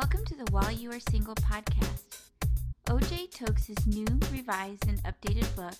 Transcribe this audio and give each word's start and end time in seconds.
Welcome 0.00 0.24
to 0.26 0.36
the 0.36 0.48
While 0.52 0.70
You 0.70 0.92
Are 0.92 1.00
Single 1.00 1.34
podcast. 1.34 2.20
OJ 2.86 3.32
Tokes' 3.32 3.84
new, 3.84 4.06
revised, 4.30 4.86
and 4.86 5.02
updated 5.02 5.52
book, 5.56 5.74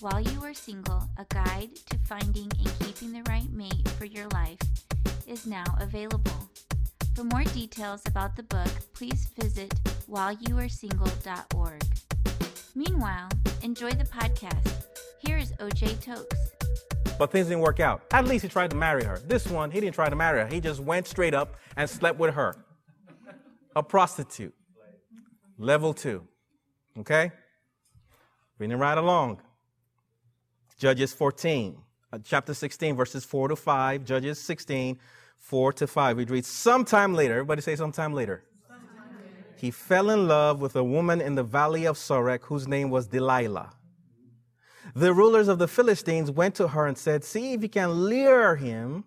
While 0.00 0.20
You 0.20 0.42
Are 0.42 0.52
Single 0.52 1.08
A 1.16 1.24
Guide 1.32 1.76
to 1.90 1.98
Finding 1.98 2.50
and 2.58 2.78
Keeping 2.80 3.12
the 3.12 3.22
Right 3.30 3.48
Mate 3.52 3.88
for 3.90 4.04
Your 4.04 4.26
Life, 4.30 4.58
is 5.28 5.46
now 5.46 5.62
available. 5.78 6.50
For 7.14 7.22
more 7.22 7.44
details 7.44 8.02
about 8.04 8.34
the 8.34 8.42
book, 8.42 8.66
please 8.94 9.28
visit 9.40 9.72
whileyouaresingle.org. 10.10 11.84
Meanwhile, 12.74 13.28
enjoy 13.62 13.90
the 13.90 14.06
podcast. 14.06 14.86
Here 15.20 15.38
is 15.38 15.52
OJ 15.60 16.02
Tokes. 16.02 16.36
But 17.16 17.30
things 17.30 17.46
didn't 17.46 17.60
work 17.62 17.78
out. 17.78 18.02
At 18.10 18.24
least 18.24 18.42
he 18.42 18.48
tried 18.48 18.70
to 18.70 18.76
marry 18.76 19.04
her. 19.04 19.20
This 19.28 19.46
one, 19.46 19.70
he 19.70 19.78
didn't 19.78 19.94
try 19.94 20.08
to 20.08 20.16
marry 20.16 20.40
her. 20.40 20.48
He 20.48 20.60
just 20.60 20.80
went 20.80 21.06
straight 21.06 21.32
up 21.32 21.54
and 21.76 21.88
slept 21.88 22.18
with 22.18 22.34
her. 22.34 22.56
A 23.74 23.82
prostitute. 23.82 24.54
Level 25.58 25.94
two. 25.94 26.26
Okay? 26.98 27.32
Reading 28.58 28.78
right 28.78 28.98
along. 28.98 29.40
Judges 30.78 31.12
14, 31.12 31.76
uh, 32.12 32.18
chapter 32.24 32.54
16, 32.54 32.96
verses 32.96 33.24
4 33.24 33.48
to 33.48 33.56
5. 33.56 34.04
Judges 34.04 34.40
16, 34.40 34.98
4 35.36 35.72
to 35.74 35.86
5. 35.86 36.16
We 36.16 36.24
read 36.24 36.44
sometime 36.44 37.14
later. 37.14 37.34
Everybody 37.34 37.62
say 37.62 37.76
sometime 37.76 38.12
later. 38.12 38.42
He 39.56 39.70
fell 39.70 40.10
in 40.10 40.26
love 40.26 40.60
with 40.60 40.74
a 40.74 40.82
woman 40.82 41.20
in 41.20 41.36
the 41.36 41.44
valley 41.44 41.84
of 41.84 41.96
Sorek 41.96 42.42
whose 42.42 42.66
name 42.66 42.90
was 42.90 43.06
Delilah. 43.06 43.70
The 44.96 45.14
rulers 45.14 45.46
of 45.46 45.60
the 45.60 45.68
Philistines 45.68 46.32
went 46.32 46.56
to 46.56 46.68
her 46.68 46.86
and 46.86 46.98
said, 46.98 47.22
See 47.22 47.52
if 47.52 47.62
you 47.62 47.68
can 47.68 47.92
lure 47.92 48.56
him. 48.56 49.04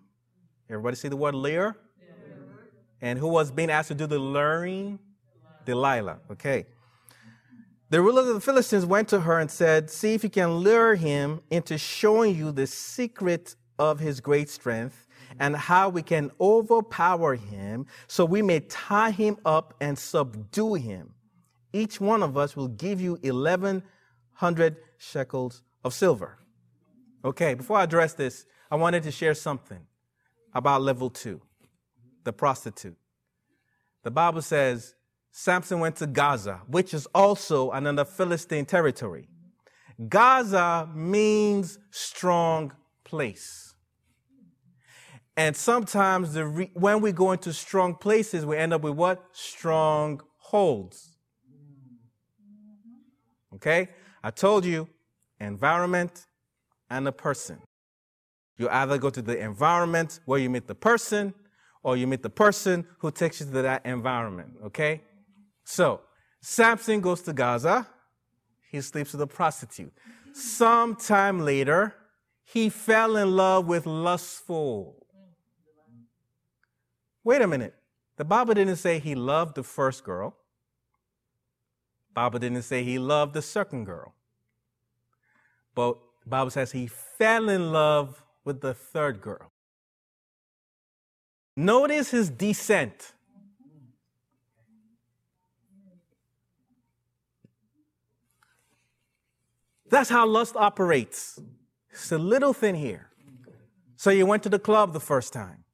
Everybody 0.70 0.96
see 0.96 1.08
the 1.08 1.16
word 1.16 1.34
lure? 1.34 1.76
And 3.00 3.18
who 3.18 3.28
was 3.28 3.50
being 3.50 3.70
asked 3.70 3.88
to 3.88 3.94
do 3.94 4.06
the 4.06 4.18
luring? 4.18 4.98
Delilah. 5.64 6.18
Okay. 6.30 6.66
The 7.88 8.00
rulers 8.00 8.26
of 8.28 8.34
the 8.34 8.40
Philistines 8.40 8.84
went 8.84 9.08
to 9.08 9.20
her 9.20 9.38
and 9.38 9.50
said, 9.50 9.90
See 9.90 10.14
if 10.14 10.24
you 10.24 10.30
can 10.30 10.54
lure 10.56 10.94
him 10.94 11.40
into 11.50 11.78
showing 11.78 12.34
you 12.34 12.50
the 12.50 12.66
secret 12.66 13.54
of 13.78 14.00
his 14.00 14.20
great 14.20 14.48
strength 14.48 15.06
and 15.38 15.54
how 15.54 15.88
we 15.88 16.02
can 16.02 16.30
overpower 16.40 17.34
him 17.34 17.86
so 18.06 18.24
we 18.24 18.42
may 18.42 18.60
tie 18.60 19.10
him 19.10 19.36
up 19.44 19.74
and 19.80 19.98
subdue 19.98 20.74
him. 20.74 21.14
Each 21.72 22.00
one 22.00 22.22
of 22.22 22.36
us 22.36 22.56
will 22.56 22.68
give 22.68 23.00
you 23.00 23.18
1,100 23.22 24.76
shekels 24.96 25.62
of 25.84 25.92
silver. 25.92 26.38
Okay, 27.24 27.54
before 27.54 27.78
I 27.78 27.84
address 27.84 28.14
this, 28.14 28.46
I 28.70 28.76
wanted 28.76 29.02
to 29.04 29.10
share 29.10 29.34
something 29.34 29.80
about 30.54 30.82
level 30.82 31.10
two, 31.10 31.40
the 32.26 32.32
prostitute. 32.34 32.98
The 34.02 34.10
Bible 34.10 34.42
says 34.42 34.94
Samson 35.30 35.80
went 35.80 35.96
to 35.96 36.06
Gaza, 36.06 36.60
which 36.68 36.92
is 36.92 37.06
also 37.14 37.70
another 37.70 38.04
Philistine 38.04 38.66
territory. 38.66 39.28
Gaza 40.08 40.90
means 40.94 41.78
strong 41.90 42.72
place. 43.04 43.74
And 45.36 45.56
sometimes 45.56 46.34
the 46.34 46.46
re- 46.46 46.70
when 46.74 47.00
we 47.00 47.12
go 47.12 47.32
into 47.32 47.52
strong 47.52 47.94
places, 47.94 48.44
we 48.44 48.56
end 48.56 48.72
up 48.72 48.82
with 48.82 48.94
what? 48.94 49.24
Strongholds. 49.32 51.16
Okay? 53.54 53.88
I 54.22 54.30
told 54.30 54.64
you, 54.64 54.88
environment 55.40 56.26
and 56.90 57.06
a 57.06 57.12
person. 57.12 57.58
You 58.58 58.68
either 58.70 58.96
go 58.96 59.10
to 59.10 59.20
the 59.20 59.38
environment 59.38 60.20
where 60.24 60.38
you 60.38 60.48
meet 60.48 60.66
the 60.66 60.74
person, 60.74 61.34
or 61.86 61.96
you 61.96 62.04
meet 62.08 62.20
the 62.20 62.28
person 62.28 62.84
who 62.98 63.12
takes 63.12 63.38
you 63.38 63.46
to 63.46 63.62
that 63.62 63.86
environment. 63.86 64.50
Okay? 64.64 65.02
So, 65.62 66.00
Samson 66.40 67.00
goes 67.00 67.22
to 67.22 67.32
Gaza. 67.32 67.86
He 68.72 68.80
sleeps 68.80 69.12
with 69.12 69.22
a 69.22 69.26
prostitute. 69.28 69.92
Sometime 70.32 71.38
later, 71.38 71.94
he 72.42 72.70
fell 72.70 73.16
in 73.16 73.36
love 73.36 73.68
with 73.68 73.86
lustful. 73.86 75.06
Wait 77.22 77.40
a 77.40 77.46
minute. 77.46 77.76
The 78.16 78.24
Bible 78.24 78.54
didn't 78.54 78.76
say 78.76 78.98
he 78.98 79.14
loved 79.14 79.54
the 79.54 79.62
first 79.62 80.02
girl. 80.02 80.36
Bible 82.12 82.40
didn't 82.40 82.62
say 82.62 82.82
he 82.82 82.98
loved 82.98 83.32
the 83.32 83.42
second 83.42 83.84
girl. 83.84 84.12
But 85.72 85.98
Bible 86.26 86.50
says 86.50 86.72
he 86.72 86.88
fell 86.88 87.48
in 87.48 87.70
love 87.70 88.24
with 88.44 88.60
the 88.60 88.74
third 88.74 89.20
girl. 89.20 89.52
Notice 91.56 92.10
his 92.10 92.28
descent. 92.28 93.12
That's 99.88 100.10
how 100.10 100.26
lust 100.26 100.56
operates. 100.56 101.40
It's 101.90 102.12
a 102.12 102.18
little 102.18 102.52
thing 102.52 102.74
here. 102.74 103.08
So 103.96 104.10
you 104.10 104.26
went 104.26 104.42
to 104.42 104.48
the 104.48 104.58
club 104.58 104.92
the 104.92 105.00
first 105.00 105.32
time. 105.32 105.64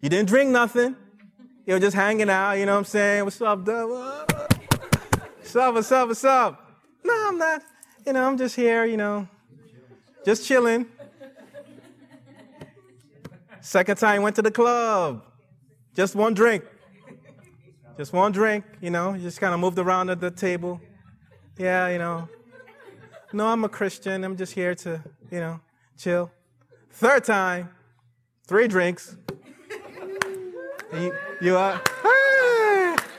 You 0.00 0.08
didn't 0.08 0.28
drink 0.28 0.50
nothing. 0.50 0.96
You 1.66 1.74
were 1.74 1.80
just 1.80 1.94
hanging 1.94 2.30
out, 2.30 2.52
you 2.52 2.64
know 2.64 2.72
what 2.72 2.78
I'm 2.78 2.84
saying? 2.84 3.24
What's 3.24 3.42
up, 3.42 3.64
Dub? 3.64 3.90
What's 3.90 5.56
up, 5.56 5.74
what's 5.74 5.92
up, 5.92 6.08
what's 6.08 6.24
up? 6.24 6.80
No, 7.04 7.28
I'm 7.28 7.36
not. 7.36 7.62
You 8.06 8.14
know, 8.14 8.26
I'm 8.26 8.38
just 8.38 8.56
here, 8.56 8.86
you 8.86 8.96
know, 8.96 9.28
just 10.24 10.46
chilling. 10.46 10.86
Second 13.60 13.96
time, 13.96 14.22
went 14.22 14.36
to 14.36 14.42
the 14.42 14.50
club. 14.50 15.24
Just 15.94 16.14
one 16.14 16.34
drink. 16.34 16.64
Just 17.96 18.12
one 18.12 18.30
drink, 18.30 18.64
you 18.80 18.90
know, 18.90 19.16
just 19.16 19.40
kind 19.40 19.52
of 19.52 19.58
moved 19.58 19.78
around 19.78 20.08
at 20.08 20.20
the 20.20 20.30
table. 20.30 20.80
Yeah, 21.56 21.88
you 21.88 21.98
know, 21.98 22.28
no, 23.32 23.48
I'm 23.48 23.64
a 23.64 23.68
Christian. 23.68 24.22
I'm 24.22 24.36
just 24.36 24.52
here 24.52 24.74
to, 24.76 25.02
you 25.32 25.40
know, 25.40 25.60
chill. 25.96 26.30
Third 26.92 27.24
time, 27.24 27.70
three 28.46 28.68
drinks. 28.68 29.16
you, 30.94 31.12
you 31.40 31.56
are 31.56 31.82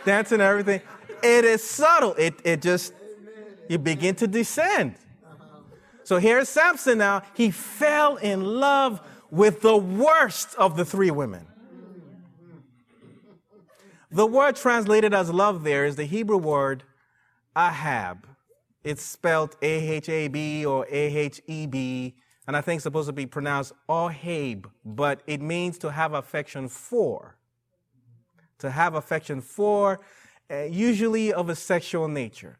dancing 0.05 0.35
and 0.35 0.43
everything. 0.43 0.81
It 1.21 1.43
is 1.43 1.61
subtle. 1.61 2.13
It, 2.13 2.35
it 2.45 2.61
just, 2.61 2.93
you 3.67 3.77
begin 3.77 4.15
to 4.15 4.27
descend. 4.27 4.95
So 6.05 6.17
here's 6.17 6.49
Samson 6.49 6.97
now. 6.97 7.21
He 7.35 7.51
fell 7.51 8.15
in 8.15 8.43
love 8.43 9.01
with 9.31 9.61
the 9.61 9.77
worst 9.77 10.55
of 10.55 10.75
the 10.75 10.85
three 10.85 11.11
women. 11.11 11.45
The 14.11 14.25
word 14.25 14.55
translated 14.55 15.13
as 15.13 15.31
love 15.31 15.63
there 15.63 15.85
is 15.85 15.95
the 15.95 16.05
Hebrew 16.05 16.37
word 16.37 16.83
ahab. 17.55 18.27
It's 18.83 19.03
spelled 19.03 19.55
A 19.61 19.89
H 19.89 20.09
A 20.09 20.27
B 20.29 20.65
or 20.65 20.87
A 20.89 21.15
H 21.15 21.41
E 21.47 21.67
B, 21.67 22.15
and 22.47 22.57
I 22.57 22.61
think 22.61 22.77
it's 22.77 22.83
supposed 22.83 23.07
to 23.07 23.13
be 23.13 23.25
pronounced 23.25 23.73
Ohab, 23.87 24.65
but 24.83 25.21
it 25.27 25.41
means 25.41 25.77
to 25.79 25.91
have 25.91 26.13
affection 26.13 26.67
for. 26.67 27.35
To 28.59 28.71
have 28.71 28.95
affection 28.95 29.41
for, 29.41 29.99
uh, 30.49 30.63
usually 30.63 31.31
of 31.31 31.49
a 31.49 31.55
sexual 31.55 32.07
nature. 32.07 32.57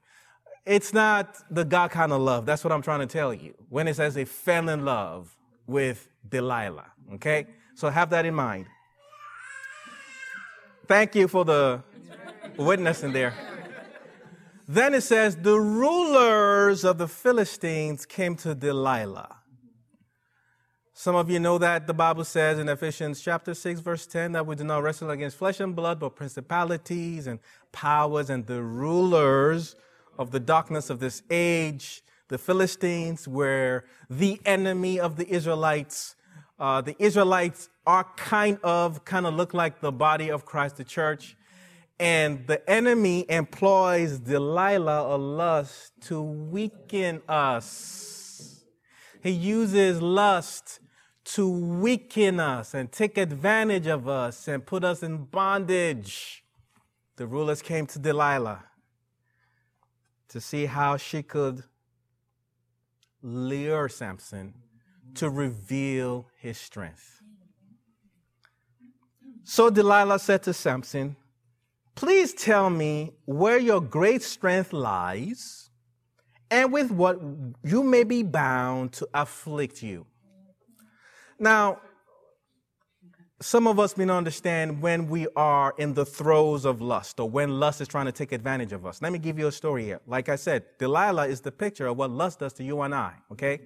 It's 0.66 0.94
not 0.94 1.38
the 1.50 1.66
God 1.66 1.90
kind 1.90 2.12
of 2.12 2.22
love. 2.22 2.46
That's 2.46 2.63
what 2.63 2.72
I'm 2.72 2.84
trying 2.84 3.00
to 3.00 3.07
tell 3.07 3.34
you. 3.34 3.56
When 3.69 3.88
it 3.88 3.96
says 3.96 4.13
they 4.13 4.25
fell 4.25 4.69
in 4.69 4.86
love 4.86 5.36
with 5.66 6.08
Delilah, 6.28 6.91
okay? 7.13 7.47
So 7.75 7.90
have 7.90 8.09
that 8.09 8.25
in 8.25 8.34
mind. 8.34 8.68
Thank 10.88 11.16
you 11.16 11.28
for 11.28 11.46
the 11.46 11.84
witness 12.57 13.03
in 13.03 13.13
there. 13.13 13.34
Then 14.68 14.94
it 14.94 15.02
says, 15.02 15.35
the 15.35 15.59
rulers 15.59 16.84
of 16.84 16.97
the 16.97 17.07
Philistines 17.07 18.06
came 18.06 18.35
to 18.38 18.54
Delilah. 18.54 19.38
Some 20.94 21.16
of 21.16 21.30
you 21.30 21.39
know 21.39 21.57
that 21.57 21.88
the 21.88 21.94
Bible 21.94 22.25
says 22.25 22.60
in 22.60 22.68
Ephesians 22.68 23.22
chapter 23.22 23.54
6, 23.54 23.80
verse 23.80 24.06
10, 24.06 24.33
that 24.33 24.45
we 24.45 24.56
do 24.56 24.65
not 24.65 24.83
wrestle 24.83 25.10
against 25.12 25.38
flesh 25.38 25.62
and 25.62 25.75
blood, 25.75 26.00
but 26.00 26.15
principalities 26.15 27.25
and 27.25 27.39
powers 27.72 28.30
and 28.30 28.45
the 28.45 28.62
rulers 28.62 29.75
of 30.18 30.31
the 30.31 30.42
darkness 30.42 30.89
of 30.89 31.00
this 31.00 31.24
age. 31.30 32.04
The 32.29 32.37
Philistines 32.37 33.27
were 33.27 33.85
the 34.09 34.39
enemy 34.45 34.99
of 34.99 35.15
the 35.15 35.27
Israelites. 35.27 36.15
Uh, 36.59 36.79
the 36.79 36.95
Israelites 36.99 37.69
are 37.87 38.05
kind 38.15 38.59
of, 38.63 39.03
kind 39.03 39.25
of 39.25 39.33
look 39.33 39.55
like 39.55 39.81
the 39.81 39.91
body 39.91 40.29
of 40.29 40.45
Christ, 40.45 40.77
the 40.77 40.83
church. 40.83 41.35
And 41.99 42.45
the 42.45 42.67
enemy 42.69 43.25
employs 43.27 44.19
Delilah 44.19 45.07
or 45.07 45.17
lust 45.17 45.91
to 46.01 46.21
weaken 46.21 47.21
us. 47.27 48.63
He 49.23 49.31
uses 49.31 49.99
lust 49.99 50.79
to 51.25 51.49
weaken 51.49 52.39
us 52.39 52.75
and 52.75 52.91
take 52.91 53.17
advantage 53.17 53.87
of 53.87 54.07
us 54.07 54.47
and 54.47 54.65
put 54.65 54.83
us 54.83 55.01
in 55.01 55.25
bondage. 55.25 56.43
The 57.17 57.25
rulers 57.25 57.63
came 57.63 57.87
to 57.87 57.99
Delilah 57.99 58.65
to 60.29 60.39
see 60.39 60.67
how 60.67 60.95
she 60.95 61.23
could 61.23 61.63
lure 63.21 63.89
Samson 63.89 64.54
to 65.16 65.30
reveal 65.30 66.27
his 66.38 66.57
strength. 66.57 67.21
So 69.44 69.69
Delilah 69.69 70.19
said 70.19 70.44
to 70.44 70.54
Samson, 70.54 71.16
Please 71.95 72.33
tell 72.33 72.69
me 72.69 73.12
where 73.25 73.57
your 73.57 73.81
great 73.81 74.21
strength 74.21 74.71
lies 74.71 75.69
and 76.50 76.71
with 76.71 76.92
what 76.92 77.19
you 77.63 77.83
may 77.83 78.04
be 78.04 78.24
bound 78.24 78.94
to 78.94 79.07
afflict 79.13 79.83
you. 79.83 80.06
Now, 81.39 81.81
some 83.41 83.68
of 83.68 83.80
us 83.80 83.95
may 83.95 84.03
not 84.06 84.18
understand 84.18 84.81
when 84.81 85.07
we 85.07 85.27
are 85.36 85.74
in 85.77 85.94
the 85.94 86.06
throes 86.06 86.65
of 86.65 86.81
lust 86.81 87.19
or 87.19 87.30
when 87.30 87.59
lust 87.59 87.80
is 87.80 87.88
trying 87.88 88.06
to 88.06 88.12
take 88.12 88.33
advantage 88.33 88.74
of 88.74 88.86
us. 88.86 89.01
Let 89.01 89.13
me 89.13 89.19
give 89.19 89.39
you 89.39 89.47
a 89.47 89.51
story 89.51 89.86
here. 89.86 90.01
Like 90.06 90.27
I 90.27 90.36
said, 90.36 90.65
Delilah 90.77 91.27
is 91.27 91.39
the 91.39 91.51
picture 91.51 91.88
of 91.88 91.97
what 91.97 92.12
lust 92.12 92.39
does 92.39 92.51
to 92.53 92.63
you 92.63 92.81
and 92.81 92.94
I, 92.94 93.13
okay? 93.31 93.62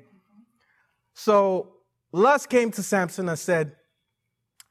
So 1.15 1.73
lust 2.11 2.49
came 2.49 2.69
to 2.71 2.83
Samson 2.83 3.27
and 3.29 3.39
said, 3.39 3.75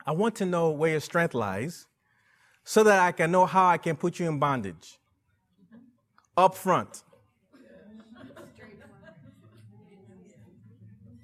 I 0.07 0.13
want 0.13 0.37
to 0.37 0.47
know 0.47 0.71
where 0.71 0.93
your 0.93 1.01
strength 1.01 1.35
lies 1.35 1.87
so 2.65 2.85
that 2.85 3.01
I 3.01 3.11
can 3.11 3.33
know 3.33 3.47
how 3.47 3.67
I 3.67 3.79
can 3.79 3.97
put 3.97 4.21
you 4.21 4.29
in 4.29 4.39
bondage 4.39 4.99
up 6.37 6.55
front. 6.55 7.03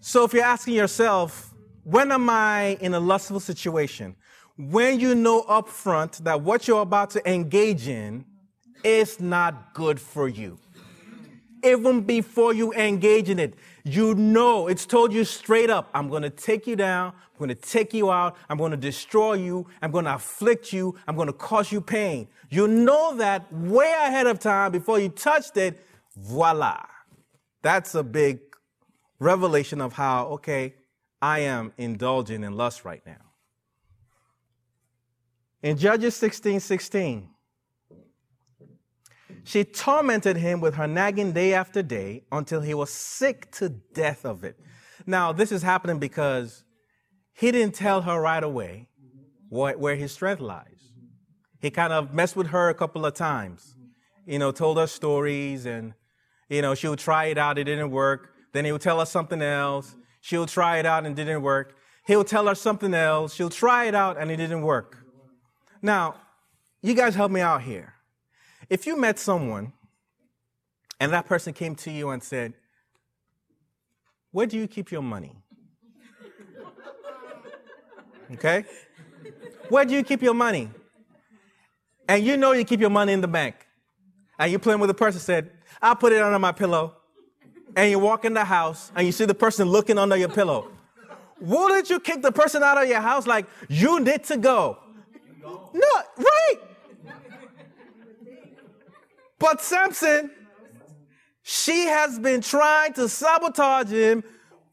So 0.01 0.25
if 0.25 0.33
you're 0.33 0.43
asking 0.43 0.75
yourself, 0.75 1.48
when 1.89 2.13
am 2.13 2.29
I 2.29 2.77
in 2.83 2.93
a 2.93 3.01
lustful 3.01 3.41
situation? 3.41 4.15
When 4.59 5.01
you 5.01 5.15
know 5.15 5.41
up 5.49 5.71
front 5.71 6.23
that 6.25 6.43
what 6.43 6.69
you're 6.69 6.83
about 6.83 7.09
to 7.13 7.31
engage 7.31 7.89
in 7.89 8.27
is 8.85 9.21
not 9.21 9.73
good 9.73 9.99
for 9.99 10.29
you. 10.29 10.59
Even 11.65 12.03
before 12.03 12.53
you 12.53 12.75
engage 12.75 13.31
in 13.31 13.39
it, 13.39 13.55
you 13.85 14.15
know 14.15 14.69
it's 14.69 14.85
told 14.85 15.15
you 15.15 15.25
straight 15.25 15.71
up 15.71 15.89
I'm 15.95 16.11
going 16.11 16.25
to 16.25 16.31
take 16.31 16.67
you 16.67 16.77
down, 16.77 17.15
I'm 17.15 17.39
going 17.39 17.49
to 17.49 17.55
take 17.55 17.95
you 17.95 18.13
out, 18.13 18.37
I'm 18.51 18.59
going 18.59 18.73
to 18.73 18.77
destroy 18.77 19.35
you, 19.35 19.67
I'm 19.81 19.91
going 19.91 20.05
to 20.05 20.15
afflict 20.15 20.75
you, 20.75 20.95
I'm 21.09 21.17
going 21.17 21.29
to 21.29 21.33
cause 21.33 21.73
you 21.73 21.81
pain. 21.81 22.29
You 22.51 22.69
know 22.69 23.17
that 23.17 23.51
way 23.51 23.95
ahead 24.03 24.27
of 24.27 24.41
time 24.41 24.73
before 24.73 24.99
you 25.01 25.09
touched 25.09 25.57
it. 25.57 25.83
Voila. 26.15 26.85
That's 27.63 27.95
a 27.95 28.03
big 28.03 28.41
revelation 29.19 29.81
of 29.81 29.95
how, 29.95 30.27
okay, 30.27 30.75
I 31.21 31.41
am 31.41 31.73
indulging 31.77 32.45
in 32.45 32.57
lust 32.57 32.85
right 32.85 33.03
now. 33.05 33.17
In 35.63 35.77
Judges 35.77 36.15
16 36.17 36.61
16, 36.61 37.29
she 39.45 39.65
tormented 39.65 40.37
him 40.37 40.61
with 40.61 40.75
her 40.75 40.87
nagging 40.87 41.33
day 41.33 41.55
after 41.55 41.83
day 41.83 42.25
until 42.31 42.61
he 42.61 42.75
was 42.75 42.91
sick 42.91 43.51
to 43.53 43.69
death 43.69 44.25
of 44.25 44.45
it. 44.45 44.61
Now, 45.07 45.33
this 45.33 45.51
is 45.51 45.63
happening 45.63 45.99
because 45.99 46.65
he 47.33 47.51
didn't 47.51 47.75
tell 47.75 48.03
her 48.03 48.21
right 48.21 48.43
away 48.43 48.89
where 49.49 49.97
his 49.97 50.13
strength 50.13 50.41
lies. 50.41 50.93
He 51.61 51.71
kind 51.71 51.93
of 51.93 52.13
messed 52.15 52.37
with 52.37 52.49
her 52.49 52.69
a 52.69 52.75
couple 52.75 53.05
of 53.05 53.15
times, 53.15 53.75
you 54.27 54.39
know, 54.39 54.53
told 54.53 54.77
her 54.77 54.87
stories 54.87 55.67
and, 55.67 55.95
you 56.49 56.63
know, 56.63 56.75
she 56.75 56.87
would 56.87 56.99
try 56.99 57.27
it 57.27 57.39
out, 57.39 57.59
it 57.59 57.65
didn't 57.65 57.91
work. 57.91 58.31
Then 58.53 58.65
he 58.65 58.73
would 58.73 58.81
tell 58.81 59.01
her 59.01 59.07
something 59.07 59.43
else. 59.43 59.97
She'll 60.29 60.45
try 60.45 60.77
it 60.77 60.85
out 60.85 61.07
and 61.07 61.19
it 61.19 61.25
didn't 61.25 61.41
work. 61.41 61.75
He'll 62.07 62.23
tell 62.23 62.49
her 62.49 62.55
something 62.55 62.93
else. 62.93 63.33
She'll 63.33 63.49
try 63.49 63.87
it 63.87 63.95
out 63.95 64.19
and 64.19 64.31
it 64.31 64.37
didn't 64.37 64.61
work. 64.61 64.99
Now, 65.81 66.17
you 66.83 66.93
guys 66.93 67.15
help 67.15 67.33
me 67.33 67.41
out 67.41 67.63
here. 67.63 67.95
If 68.69 68.87
you 68.87 68.99
met 68.99 69.19
someone 69.19 69.73
and 71.01 71.15
that 71.15 71.25
person 71.25 71.55
came 71.55 71.75
to 71.77 71.91
you 71.91 72.11
and 72.11 72.23
said, 72.23 72.53
Where 74.31 74.47
do 74.47 74.59
you 74.59 74.69
keep 74.69 74.93
your 74.93 75.01
money? 75.01 75.35
Okay? 78.35 78.67
Where 79.71 79.87
do 79.87 79.95
you 79.95 80.05
keep 80.05 80.21
your 80.21 80.35
money? 80.35 80.69
And 82.07 82.23
you 82.23 82.37
know 82.37 82.53
you 82.53 82.67
keep 82.67 82.81
your 82.81 82.91
money 82.91 83.15
in 83.15 83.23
the 83.23 83.29
bank. 83.29 83.67
And 84.39 84.51
you're 84.51 84.61
playing 84.61 84.81
with 84.81 84.89
the 84.89 84.95
person 84.95 85.21
said, 85.21 85.53
I'll 85.81 85.97
put 85.97 86.13
it 86.13 86.21
under 86.21 86.39
my 86.39 86.53
pillow 86.53 86.98
and 87.77 87.91
you 87.91 87.99
walk 87.99 88.25
in 88.25 88.35
the 88.35 88.45
house 88.45 88.91
and 88.95 89.07
you 89.07 89.13
see 89.13 89.25
the 89.25 89.35
person 89.35 89.69
looking 89.69 89.99
under 89.99 90.17
your 90.17 90.29
pillow, 90.29 90.71
wouldn't 91.41 91.89
you 91.91 92.01
kick 92.01 92.23
the 92.23 92.33
person 92.33 92.63
out 92.63 92.83
of 92.83 92.89
your 92.89 93.01
house 93.01 93.27
like 93.27 93.47
you 93.69 94.01
need 94.01 94.25
to 94.25 94.37
go? 94.37 94.79
No, 95.73 96.03
right. 96.17 96.57
But 99.39 99.61
Samson, 99.63 100.31
she 101.43 101.87
has 101.87 102.19
been 102.19 102.41
trying 102.41 102.93
to 102.95 103.09
sabotage 103.09 103.91
him 103.91 104.25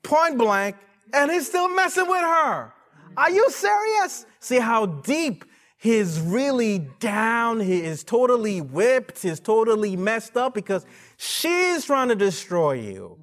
point 0.03 0.37
blank, 0.37 0.75
and 1.13 1.31
he's 1.31 1.47
still 1.47 1.73
messing 1.73 2.07
with 2.07 2.21
her. 2.21 2.73
Are 3.17 3.31
you 3.31 3.49
serious? 3.49 4.25
See 4.39 4.59
how 4.59 4.85
deep 4.85 5.45
he's 5.77 6.19
really 6.19 6.79
down, 6.99 7.59
he 7.59 7.81
is 7.81 8.03
totally 8.03 8.59
whipped, 8.59 9.21
he's 9.21 9.39
totally 9.39 9.95
messed 9.95 10.35
up 10.35 10.53
because 10.53 10.85
she's 11.17 11.85
trying 11.85 12.09
to 12.09 12.15
destroy 12.15 12.73
you. 12.73 13.17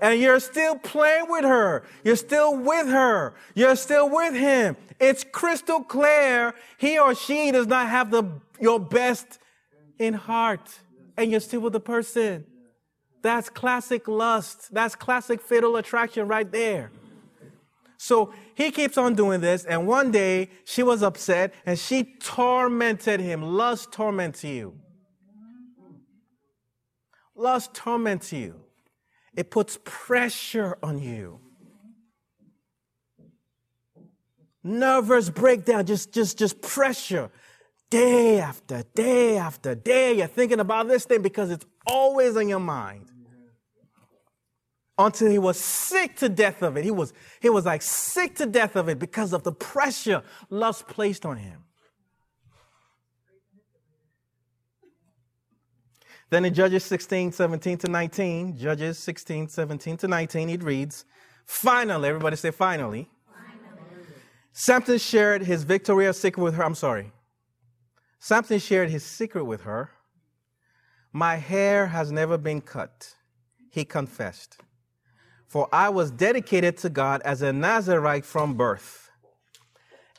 And 0.00 0.20
you're 0.20 0.40
still 0.40 0.76
playing 0.76 1.26
with 1.28 1.44
her. 1.44 1.84
You're 2.02 2.16
still 2.16 2.56
with 2.56 2.88
her. 2.88 3.34
You're 3.54 3.76
still 3.76 4.10
with 4.10 4.34
him. 4.34 4.76
It's 4.98 5.22
crystal 5.22 5.84
clear. 5.84 6.54
He 6.76 6.98
or 6.98 7.14
she 7.14 7.52
does 7.52 7.68
not 7.68 7.88
have 7.88 8.10
the, 8.10 8.24
your 8.60 8.80
best 8.80 9.38
in 9.98 10.14
heart. 10.14 10.68
And 11.16 11.30
you're 11.30 11.40
still 11.40 11.60
with 11.60 11.72
the 11.72 11.80
person. 11.80 12.44
That's 13.22 13.48
classic 13.48 14.08
lust. 14.08 14.74
That's 14.74 14.96
classic 14.96 15.40
fatal 15.40 15.76
attraction 15.76 16.26
right 16.26 16.50
there. 16.50 16.90
So 17.96 18.34
he 18.56 18.72
keeps 18.72 18.98
on 18.98 19.14
doing 19.14 19.40
this, 19.40 19.64
and 19.64 19.86
one 19.86 20.10
day 20.10 20.50
she 20.64 20.82
was 20.82 21.04
upset 21.04 21.54
and 21.64 21.78
she 21.78 22.02
tormented 22.18 23.20
him. 23.20 23.42
Lust 23.42 23.92
torments 23.92 24.42
you. 24.42 24.74
Lust 27.42 27.74
torments 27.74 28.32
you. 28.32 28.54
It 29.34 29.50
puts 29.50 29.76
pressure 29.84 30.78
on 30.80 31.00
you. 31.00 31.40
Nervous 34.62 35.28
breakdown, 35.28 35.84
just, 35.84 36.14
just, 36.14 36.38
just 36.38 36.62
pressure. 36.62 37.32
Day 37.90 38.38
after 38.38 38.84
day 38.94 39.36
after 39.38 39.74
day, 39.74 40.18
you're 40.18 40.28
thinking 40.28 40.60
about 40.60 40.86
this 40.86 41.04
thing 41.04 41.20
because 41.20 41.50
it's 41.50 41.66
always 41.84 42.36
in 42.36 42.48
your 42.48 42.60
mind 42.60 43.10
until 44.96 45.28
he 45.28 45.38
was 45.38 45.58
sick 45.58 46.16
to 46.18 46.28
death 46.28 46.62
of 46.62 46.76
it. 46.76 46.84
He 46.84 46.92
was, 46.92 47.12
he 47.40 47.50
was 47.50 47.66
like 47.66 47.82
sick 47.82 48.36
to 48.36 48.46
death 48.46 48.76
of 48.76 48.88
it 48.88 49.00
because 49.00 49.32
of 49.32 49.42
the 49.42 49.52
pressure 49.52 50.22
lust 50.48 50.86
placed 50.86 51.26
on 51.26 51.38
him. 51.38 51.64
Then 56.32 56.46
in 56.46 56.54
Judges 56.54 56.82
16, 56.84 57.32
17 57.32 57.76
to 57.76 57.88
19, 57.88 58.56
Judges 58.56 58.98
16, 59.00 59.48
17 59.48 59.98
to 59.98 60.08
19, 60.08 60.48
it 60.48 60.62
reads, 60.62 61.04
Finally, 61.44 62.08
everybody 62.08 62.36
say 62.36 62.50
finally. 62.50 63.10
finally. 63.26 64.06
Samson 64.54 64.96
shared 64.96 65.42
his 65.42 65.64
victorious 65.64 66.18
secret 66.18 66.42
with 66.42 66.54
her. 66.54 66.64
I'm 66.64 66.74
sorry. 66.74 67.12
Samson 68.18 68.58
shared 68.60 68.88
his 68.88 69.04
secret 69.04 69.44
with 69.44 69.60
her. 69.64 69.90
My 71.12 71.36
hair 71.36 71.88
has 71.88 72.10
never 72.10 72.38
been 72.38 72.62
cut, 72.62 73.14
he 73.68 73.84
confessed. 73.84 74.56
For 75.46 75.68
I 75.70 75.90
was 75.90 76.10
dedicated 76.10 76.78
to 76.78 76.88
God 76.88 77.20
as 77.26 77.42
a 77.42 77.52
Nazarite 77.52 78.24
from 78.24 78.54
birth. 78.54 79.01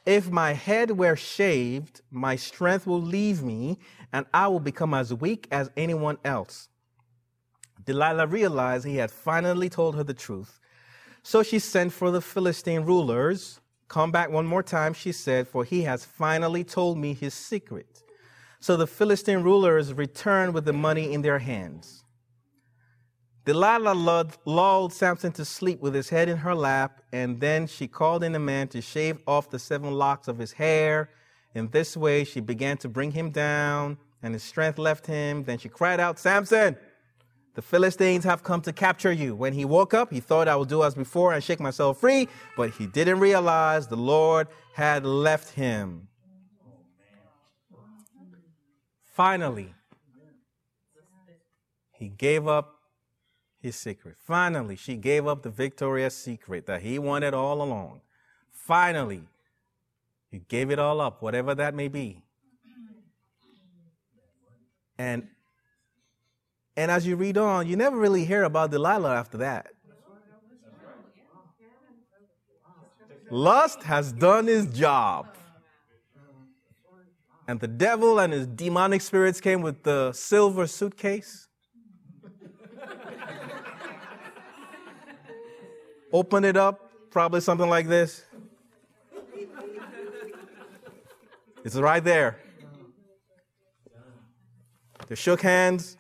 If 0.06 0.30
my 0.30 0.54
head 0.54 0.92
were 0.98 1.16
shaved, 1.16 2.02
my 2.12 2.36
strength 2.36 2.86
will 2.86 3.02
leave 3.02 3.42
me, 3.42 3.80
and 4.12 4.26
I 4.34 4.48
will 4.48 4.60
become 4.60 4.94
as 4.94 5.14
weak 5.14 5.48
as 5.50 5.72
anyone 5.78 6.18
else. 6.26 6.68
Delilah 7.86 8.28
realized 8.28 8.86
he 8.86 8.98
had 8.98 9.12
finally 9.12 9.70
told 9.70 9.96
her 9.96 10.04
the 10.04 10.14
truth. 10.14 10.60
So 11.22 11.42
she 11.42 11.60
sent 11.60 11.94
for 11.94 12.12
the 12.12 12.22
Philistine 12.22 12.82
rulers. 12.82 13.62
Come 13.88 14.12
back 14.12 14.30
one 14.30 14.46
more 14.46 14.64
time, 14.64 14.94
she 14.94 15.14
said, 15.14 15.48
for 15.48 15.64
he 15.64 15.84
has 15.84 16.04
finally 16.04 16.64
told 16.64 16.98
me 16.98 17.14
his 17.14 17.34
secret. 17.34 18.04
So 18.60 18.76
the 18.76 18.88
Philistine 18.88 19.42
rulers 19.42 19.94
returned 19.94 20.54
with 20.54 20.66
the 20.66 20.74
money 20.74 21.14
in 21.14 21.22
their 21.22 21.40
hands. 21.40 22.03
Delilah 23.46 24.30
lulled 24.46 24.94
Samson 24.94 25.34
to 25.34 25.44
sleep 25.44 25.82
with 25.82 25.94
his 25.94 26.08
head 26.10 26.30
in 26.30 26.38
her 26.38 26.56
lap, 26.56 27.02
and 27.12 27.42
then 27.42 27.68
she 27.68 27.88
called 27.88 28.24
in 28.24 28.34
a 28.36 28.40
man 28.40 28.70
to 28.70 28.82
shave 28.82 29.18
off 29.28 29.50
the 29.50 29.60
seven 29.60 29.92
locks 29.92 30.30
of 30.30 30.38
his 30.38 30.54
hair. 30.54 31.10
In 31.54 31.68
this 31.70 31.98
way, 31.98 32.24
she 32.24 32.40
began 32.40 32.78
to 32.78 32.88
bring 32.88 33.12
him 33.12 33.32
down, 33.32 33.98
and 34.22 34.34
his 34.34 34.44
strength 34.44 34.80
left 34.80 35.08
him. 35.08 35.44
Then 35.44 35.58
she 35.58 35.68
cried 35.68 36.00
out, 36.00 36.20
Samson, 36.20 36.78
the 37.56 37.62
Philistines 37.62 38.24
have 38.24 38.44
come 38.44 38.62
to 38.62 38.72
capture 38.72 39.12
you. 39.12 39.36
When 39.36 39.52
he 39.52 39.66
woke 39.66 39.94
up, 39.94 40.12
he 40.12 40.22
thought 40.22 40.48
I 40.48 40.56
will 40.56 40.66
do 40.66 40.82
as 40.82 40.96
before 40.96 41.34
and 41.34 41.44
shake 41.44 41.60
myself 41.60 42.00
free, 42.00 42.30
but 42.56 42.70
he 42.72 42.88
didn't 42.88 43.20
realize 43.20 43.88
the 43.88 43.98
Lord 43.98 44.48
had 44.74 45.06
left 45.06 45.54
him. 45.54 46.08
Finally, 49.04 49.74
he 51.92 52.08
gave 52.08 52.48
up 52.48 52.80
his 53.64 53.78
secret. 53.78 54.18
Finally, 54.20 54.76
she 54.76 54.98
gave 54.98 55.26
up 55.26 55.42
the 55.42 55.50
victorious 55.50 56.14
secret 56.14 56.66
that 56.66 56.82
he 56.82 57.00
wanted 57.00 57.34
all 57.34 57.62
along. 57.62 58.02
Finally, 58.52 59.24
he 60.30 60.40
gave 60.40 60.70
it 60.70 60.78
all 60.78 61.00
up, 61.00 61.22
whatever 61.22 61.56
that 61.56 61.74
may 61.74 61.88
be. 61.88 62.26
And 64.98 65.30
and 66.76 66.92
as 66.92 67.08
you 67.08 67.16
read 67.16 67.38
on, 67.38 67.66
you 67.68 67.78
never 67.78 67.98
really 67.98 68.26
hear 68.26 68.44
about 68.44 68.72
Delilah 68.72 69.16
after 69.16 69.38
that. 69.38 69.68
Lust 73.30 73.84
has 73.84 74.12
done 74.12 74.48
his 74.48 74.66
job. 74.68 75.38
And 77.48 77.60
the 77.60 77.68
devil 77.68 78.20
and 78.20 78.34
his 78.34 78.48
demonic 78.48 79.02
spirits 79.02 79.40
came 79.40 79.62
with 79.62 79.84
the 79.84 80.12
silver 80.12 80.68
suitcase. 80.68 81.48
Open 86.14 86.46
it 86.46 86.56
up, 86.56 86.92
probably 87.10 87.42
something 87.42 87.68
like 87.68 87.88
this. 87.88 88.24
It's 91.66 91.76
right 91.76 92.04
there. 92.04 92.38
They 95.08 95.16
shook 95.16 95.42
hands. 95.42 95.98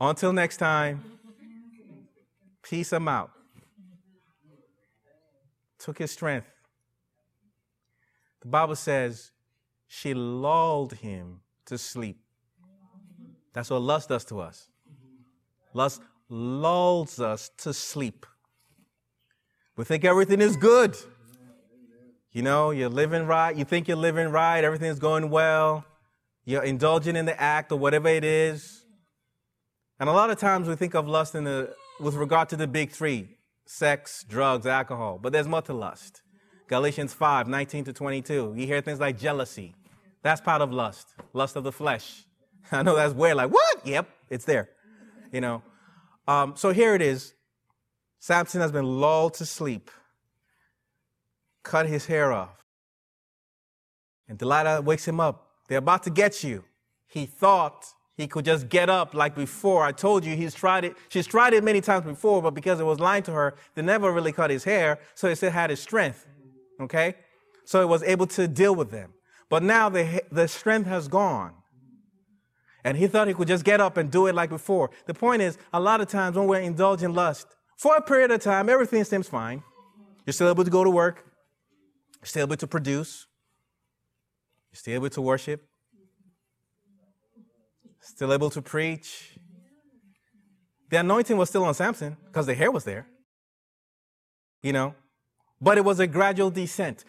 Until 0.00 0.32
next 0.32 0.56
time, 0.56 1.04
peace 2.62 2.92
him 2.92 3.06
out. 3.06 3.32
Took 5.78 5.98
his 5.98 6.10
strength. 6.10 6.46
The 8.40 8.48
Bible 8.48 8.76
says 8.76 9.32
she 9.88 10.14
lulled 10.14 10.94
him 10.94 11.40
to 11.66 11.76
sleep. 11.76 12.18
That's 13.52 13.68
what 13.70 13.82
lust 13.82 14.08
does 14.08 14.24
to 14.26 14.40
us. 14.40 14.68
Lust 15.74 16.00
lulls 16.28 17.20
us 17.20 17.50
to 17.58 17.72
sleep. 17.72 18.26
We 19.76 19.84
think 19.84 20.04
everything 20.04 20.40
is 20.40 20.56
good. 20.56 20.96
You 22.32 22.42
know, 22.42 22.70
you're 22.70 22.88
living 22.88 23.26
right. 23.26 23.56
You 23.56 23.64
think 23.64 23.88
you're 23.88 23.96
living 23.96 24.28
right. 24.28 24.62
Everything's 24.62 24.98
going 24.98 25.30
well. 25.30 25.84
You're 26.44 26.62
indulging 26.62 27.16
in 27.16 27.24
the 27.24 27.40
act 27.40 27.72
or 27.72 27.78
whatever 27.78 28.08
it 28.08 28.24
is. 28.24 28.84
And 30.00 30.08
a 30.08 30.12
lot 30.12 30.30
of 30.30 30.38
times 30.38 30.68
we 30.68 30.76
think 30.76 30.94
of 30.94 31.08
lust 31.08 31.34
in 31.34 31.44
the, 31.44 31.74
with 32.00 32.14
regard 32.14 32.48
to 32.50 32.56
the 32.56 32.66
big 32.66 32.90
three 32.90 33.28
sex, 33.66 34.24
drugs, 34.28 34.66
alcohol. 34.66 35.18
But 35.20 35.32
there's 35.32 35.48
more 35.48 35.62
to 35.62 35.74
lust. 35.74 36.22
Galatians 36.68 37.14
5 37.14 37.48
19 37.48 37.84
to 37.84 37.92
22. 37.92 38.54
You 38.56 38.66
hear 38.66 38.80
things 38.80 39.00
like 39.00 39.18
jealousy. 39.18 39.74
That's 40.22 40.40
part 40.40 40.60
of 40.60 40.72
lust, 40.72 41.14
lust 41.32 41.56
of 41.56 41.64
the 41.64 41.72
flesh. 41.72 42.24
I 42.72 42.82
know 42.82 42.96
that's 42.96 43.14
weird. 43.14 43.36
Like, 43.36 43.50
what? 43.50 43.86
Yep, 43.86 44.08
it's 44.28 44.44
there. 44.44 44.68
You 45.32 45.40
know, 45.40 45.62
um, 46.28 46.54
so 46.54 46.72
here 46.72 46.94
it 46.94 47.02
is. 47.02 47.34
Samson 48.20 48.60
has 48.60 48.70
been 48.70 48.84
lulled 49.00 49.34
to 49.34 49.46
sleep, 49.46 49.90
cut 51.64 51.86
his 51.86 52.06
hair 52.06 52.32
off. 52.32 52.64
And 54.28 54.38
Delilah 54.38 54.82
wakes 54.82 55.08
him 55.08 55.18
up. 55.20 55.48
They're 55.68 55.78
about 55.78 56.02
to 56.04 56.10
get 56.10 56.44
you. 56.44 56.64
He 57.06 57.26
thought 57.26 57.86
he 58.14 58.26
could 58.26 58.44
just 58.44 58.68
get 58.68 58.90
up 58.90 59.14
like 59.14 59.34
before. 59.34 59.84
I 59.84 59.92
told 59.92 60.24
you 60.24 60.36
he's 60.36 60.54
tried 60.54 60.84
it. 60.84 60.96
She's 61.08 61.26
tried 61.26 61.54
it 61.54 61.64
many 61.64 61.80
times 61.80 62.04
before, 62.04 62.42
but 62.42 62.52
because 62.52 62.80
it 62.80 62.84
was 62.84 63.00
lying 63.00 63.22
to 63.24 63.32
her, 63.32 63.54
they 63.74 63.82
never 63.82 64.12
really 64.12 64.32
cut 64.32 64.50
his 64.50 64.64
hair, 64.64 64.98
so 65.14 65.28
he 65.28 65.34
still 65.34 65.50
had 65.50 65.70
his 65.70 65.80
strength. 65.80 66.26
Okay? 66.80 67.14
So 67.64 67.80
he 67.80 67.86
was 67.86 68.02
able 68.02 68.26
to 68.28 68.46
deal 68.48 68.74
with 68.74 68.90
them. 68.90 69.14
But 69.48 69.62
now 69.62 69.88
the, 69.88 70.22
the 70.30 70.48
strength 70.48 70.88
has 70.88 71.08
gone. 71.08 71.54
And 72.88 72.96
he 72.96 73.06
thought 73.06 73.28
he 73.28 73.34
could 73.34 73.48
just 73.48 73.64
get 73.64 73.82
up 73.82 73.98
and 73.98 74.10
do 74.10 74.28
it 74.28 74.34
like 74.34 74.48
before. 74.48 74.88
The 75.04 75.12
point 75.12 75.42
is, 75.42 75.58
a 75.74 75.78
lot 75.78 76.00
of 76.00 76.08
times 76.08 76.38
when 76.38 76.46
we're 76.46 76.60
indulging 76.60 77.12
lust, 77.12 77.46
for 77.76 77.94
a 77.96 78.00
period 78.00 78.30
of 78.30 78.40
time, 78.40 78.70
everything 78.70 79.04
seems 79.04 79.28
fine. 79.28 79.62
You're 80.24 80.32
still 80.32 80.48
able 80.48 80.64
to 80.64 80.70
go 80.70 80.84
to 80.84 80.88
work, 80.88 81.22
you're 82.18 82.24
still 82.24 82.44
able 82.44 82.56
to 82.56 82.66
produce, 82.66 83.26
you're 84.72 84.78
still 84.78 84.94
able 84.94 85.10
to 85.10 85.20
worship, 85.20 85.68
still 88.00 88.32
able 88.32 88.48
to 88.48 88.62
preach. 88.62 89.38
The 90.88 91.00
anointing 91.00 91.36
was 91.36 91.50
still 91.50 91.64
on 91.64 91.74
Samson 91.74 92.16
because 92.24 92.46
the 92.46 92.54
hair 92.54 92.70
was 92.70 92.84
there. 92.84 93.06
You 94.62 94.72
know, 94.72 94.94
but 95.60 95.76
it 95.76 95.84
was 95.84 96.00
a 96.00 96.06
gradual 96.06 96.48
descent. 96.48 97.04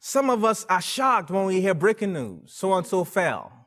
Some 0.00 0.30
of 0.30 0.44
us 0.44 0.66
are 0.68 0.82
shocked 0.82 1.30
when 1.30 1.46
we 1.46 1.60
hear 1.60 1.74
breaking 1.74 2.12
news 2.12 2.52
so 2.52 2.74
and 2.74 2.84
so 2.84 3.04
fell. 3.04 3.63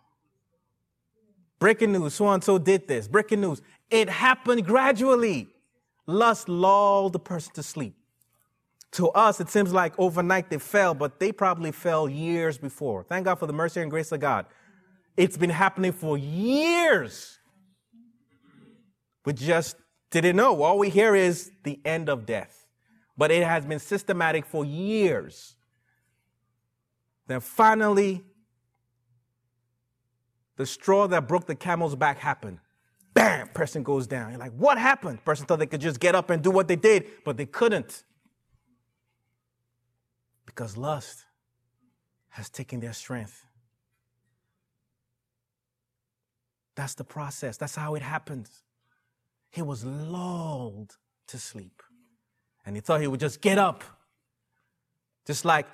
Breaking 1.60 1.92
news, 1.92 2.14
so 2.14 2.30
and 2.30 2.44
so 2.44 2.58
did 2.58 2.88
this. 2.88 3.08
Breaking 3.08 3.42
news. 3.42 3.62
It 3.90 4.10
happened 4.10 4.66
gradually. 4.66 5.48
Lust 6.06 6.48
lulled 6.48 7.14
the 7.14 7.20
person 7.20 7.54
to 7.56 7.64
sleep. 7.64 7.96
To 8.92 9.10
us, 9.10 9.40
it 9.42 9.50
seems 9.50 9.74
like 9.74 9.94
overnight 9.98 10.50
they 10.50 10.60
fell, 10.60 10.94
but 10.94 11.20
they 11.20 11.32
probably 11.32 11.72
fell 11.72 12.08
years 12.08 12.58
before. 12.58 13.04
Thank 13.04 13.26
God 13.26 13.36
for 13.36 13.46
the 13.46 13.54
mercy 13.54 13.82
and 13.82 13.92
grace 13.92 14.12
of 14.12 14.20
God. 14.20 14.46
It's 15.18 15.36
been 15.36 15.50
happening 15.50 15.92
for 15.92 16.18
years. 16.18 17.40
We 19.26 19.34
just 19.34 19.76
didn't 20.10 20.36
know. 20.36 20.62
All 20.62 20.78
we 20.78 20.90
hear 20.90 21.16
is 21.16 21.52
the 21.64 21.80
end 21.84 22.08
of 22.08 22.26
death. 22.26 22.68
But 23.18 23.32
it 23.32 23.44
has 23.44 23.66
been 23.66 23.80
systematic 23.80 24.46
for 24.46 24.64
years. 24.64 25.56
Then 27.26 27.42
finally, 27.42 28.24
the 30.58 30.66
straw 30.66 31.08
that 31.08 31.28
broke 31.28 31.46
the 31.46 31.56
camel's 31.56 31.96
back 31.96 32.18
happened. 32.18 32.60
Bam, 33.14 33.48
person 33.50 33.84
goes 33.84 34.06
down. 34.06 34.32
You're 34.32 34.40
like, 34.40 34.54
what 34.54 34.78
happened? 34.78 35.24
Person 35.24 35.46
thought 35.46 35.60
they 35.60 35.66
could 35.66 35.82
just 35.82 36.00
get 36.00 36.14
up 36.14 36.30
and 36.30 36.44
do 36.44 36.52
what 36.52 36.68
they 36.68 36.76
did, 36.76 37.06
but 37.24 37.38
they 37.38 37.46
couldn't. 37.46 38.04
Because 40.46 40.76
lust 40.76 41.26
has 42.30 42.50
taken 42.50 42.80
their 42.80 42.94
strength. 42.94 43.46
That's 46.76 46.94
the 46.94 47.04
process. 47.04 47.58
That's 47.58 47.76
how 47.76 47.96
it 47.96 48.04
happens. 48.04 48.64
He 49.50 49.62
was 49.62 49.84
lulled 49.84 50.98
to 51.28 51.38
sleep. 51.40 51.82
And 52.66 52.76
he 52.76 52.82
thought 52.82 53.02
he 53.02 53.08
would 53.08 53.20
just 53.20 53.42
get 53.42 53.58
up. 53.58 53.84
Just 55.26 55.44
like 55.46 55.66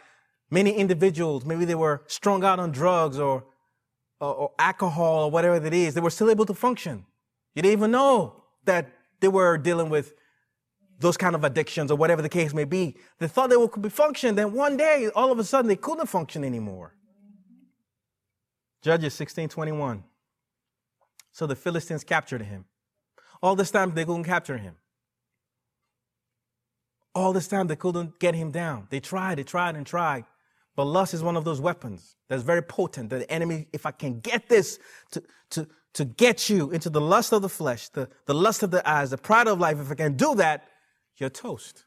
many 0.49 0.71
individuals, 0.71 1.43
maybe 1.45 1.65
they 1.65 1.75
were 1.75 2.03
strung 2.07 2.43
out 2.43 2.59
on 2.59 2.71
drugs 2.71 3.19
or 3.19 3.43
or, 4.19 4.33
or 4.33 4.51
alcohol 4.59 5.25
or 5.25 5.31
whatever 5.31 5.65
it 5.65 5.73
is, 5.73 5.93
they 5.93 6.01
were 6.01 6.09
still 6.09 6.29
able 6.29 6.45
to 6.45 6.53
function. 6.53 7.05
You 7.55 7.61
didn't 7.61 7.77
even 7.77 7.91
know 7.91 8.43
that 8.65 8.91
they 9.19 9.27
were 9.27 9.57
dealing 9.57 9.89
with 9.89 10.13
those 10.99 11.17
kind 11.17 11.35
of 11.35 11.43
addictions 11.43 11.91
or 11.91 11.97
whatever 11.97 12.21
the 12.21 12.29
case 12.29 12.53
may 12.53 12.63
be. 12.63 12.97
They 13.19 13.27
thought 13.27 13.49
they 13.49 13.67
could 13.67 13.81
be 13.81 13.89
function. 13.89 14.35
Then 14.35 14.53
one 14.53 14.77
day, 14.77 15.09
all 15.15 15.31
of 15.31 15.39
a 15.39 15.43
sudden, 15.43 15.67
they 15.67 15.75
couldn't 15.75 16.07
function 16.07 16.43
anymore. 16.43 16.95
Judges 18.81 19.13
16 19.13 19.49
21. 19.49 20.03
So 21.31 21.47
the 21.47 21.55
Philistines 21.55 22.03
captured 22.03 22.43
him. 22.43 22.65
All 23.41 23.55
this 23.55 23.71
time, 23.71 23.93
they 23.93 24.05
couldn't 24.05 24.23
capture 24.23 24.57
him. 24.57 24.75
All 27.15 27.33
this 27.33 27.47
time, 27.47 27.67
they 27.67 27.75
couldn't 27.75 28.19
get 28.19 28.35
him 28.35 28.51
down. 28.51 28.87
They 28.89 28.99
tried, 28.99 29.37
they 29.37 29.43
tried, 29.43 29.75
and 29.75 29.85
tried. 29.85 30.25
But 30.75 30.85
lust 30.85 31.13
is 31.13 31.21
one 31.21 31.37
of 31.37 31.43
those 31.43 31.61
weapons 31.61 32.15
that's 32.27 32.43
very 32.43 32.61
potent. 32.61 33.09
That 33.11 33.19
the 33.19 33.31
enemy, 33.31 33.67
if 33.73 33.85
I 33.85 33.91
can 33.91 34.19
get 34.19 34.49
this 34.49 34.79
to, 35.11 35.23
to, 35.51 35.67
to 35.93 36.05
get 36.05 36.49
you 36.49 36.71
into 36.71 36.89
the 36.89 37.01
lust 37.01 37.31
of 37.31 37.41
the 37.41 37.49
flesh, 37.49 37.89
the, 37.89 38.09
the 38.25 38.33
lust 38.33 38.63
of 38.63 38.71
the 38.71 38.87
eyes, 38.89 39.11
the 39.11 39.17
pride 39.17 39.47
of 39.47 39.59
life, 39.59 39.79
if 39.79 39.91
I 39.91 39.95
can 39.95 40.15
do 40.15 40.33
that, 40.35 40.67
you're 41.17 41.29
toast. 41.29 41.85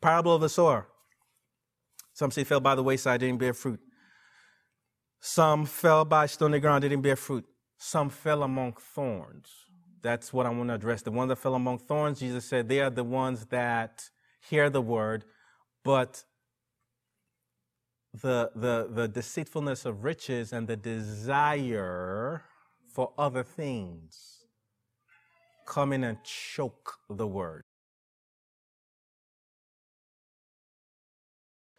Parable 0.00 0.34
of 0.34 0.40
the 0.40 0.48
sower. 0.48 0.86
Some 2.14 2.30
say 2.30 2.44
fell 2.44 2.60
by 2.60 2.74
the 2.74 2.82
wayside, 2.82 3.20
didn't 3.20 3.38
bear 3.38 3.52
fruit. 3.52 3.80
Some 5.20 5.66
fell 5.66 6.04
by 6.04 6.26
stony 6.26 6.60
ground, 6.60 6.82
didn't 6.82 7.02
bear 7.02 7.16
fruit. 7.16 7.44
Some 7.76 8.08
fell 8.08 8.42
among 8.42 8.74
thorns. 8.74 9.48
That's 10.00 10.32
what 10.32 10.46
I 10.46 10.50
want 10.50 10.68
to 10.68 10.74
address. 10.74 11.02
The 11.02 11.10
ones 11.10 11.28
that 11.28 11.36
fell 11.36 11.54
among 11.54 11.78
thorns, 11.78 12.20
Jesus 12.20 12.46
said, 12.46 12.68
they 12.68 12.80
are 12.80 12.90
the 12.90 13.04
ones 13.04 13.46
that 13.46 14.08
hear 14.48 14.70
the 14.70 14.80
word, 14.80 15.24
but 15.84 16.24
the, 18.22 18.50
the, 18.54 18.88
the 18.90 19.08
deceitfulness 19.08 19.84
of 19.84 20.04
riches 20.04 20.52
and 20.52 20.66
the 20.66 20.76
desire 20.76 22.44
for 22.88 23.12
other 23.18 23.42
things 23.42 24.44
come 25.66 25.92
in 25.92 26.04
and 26.04 26.22
choke 26.24 26.98
the 27.10 27.26
word. 27.26 27.62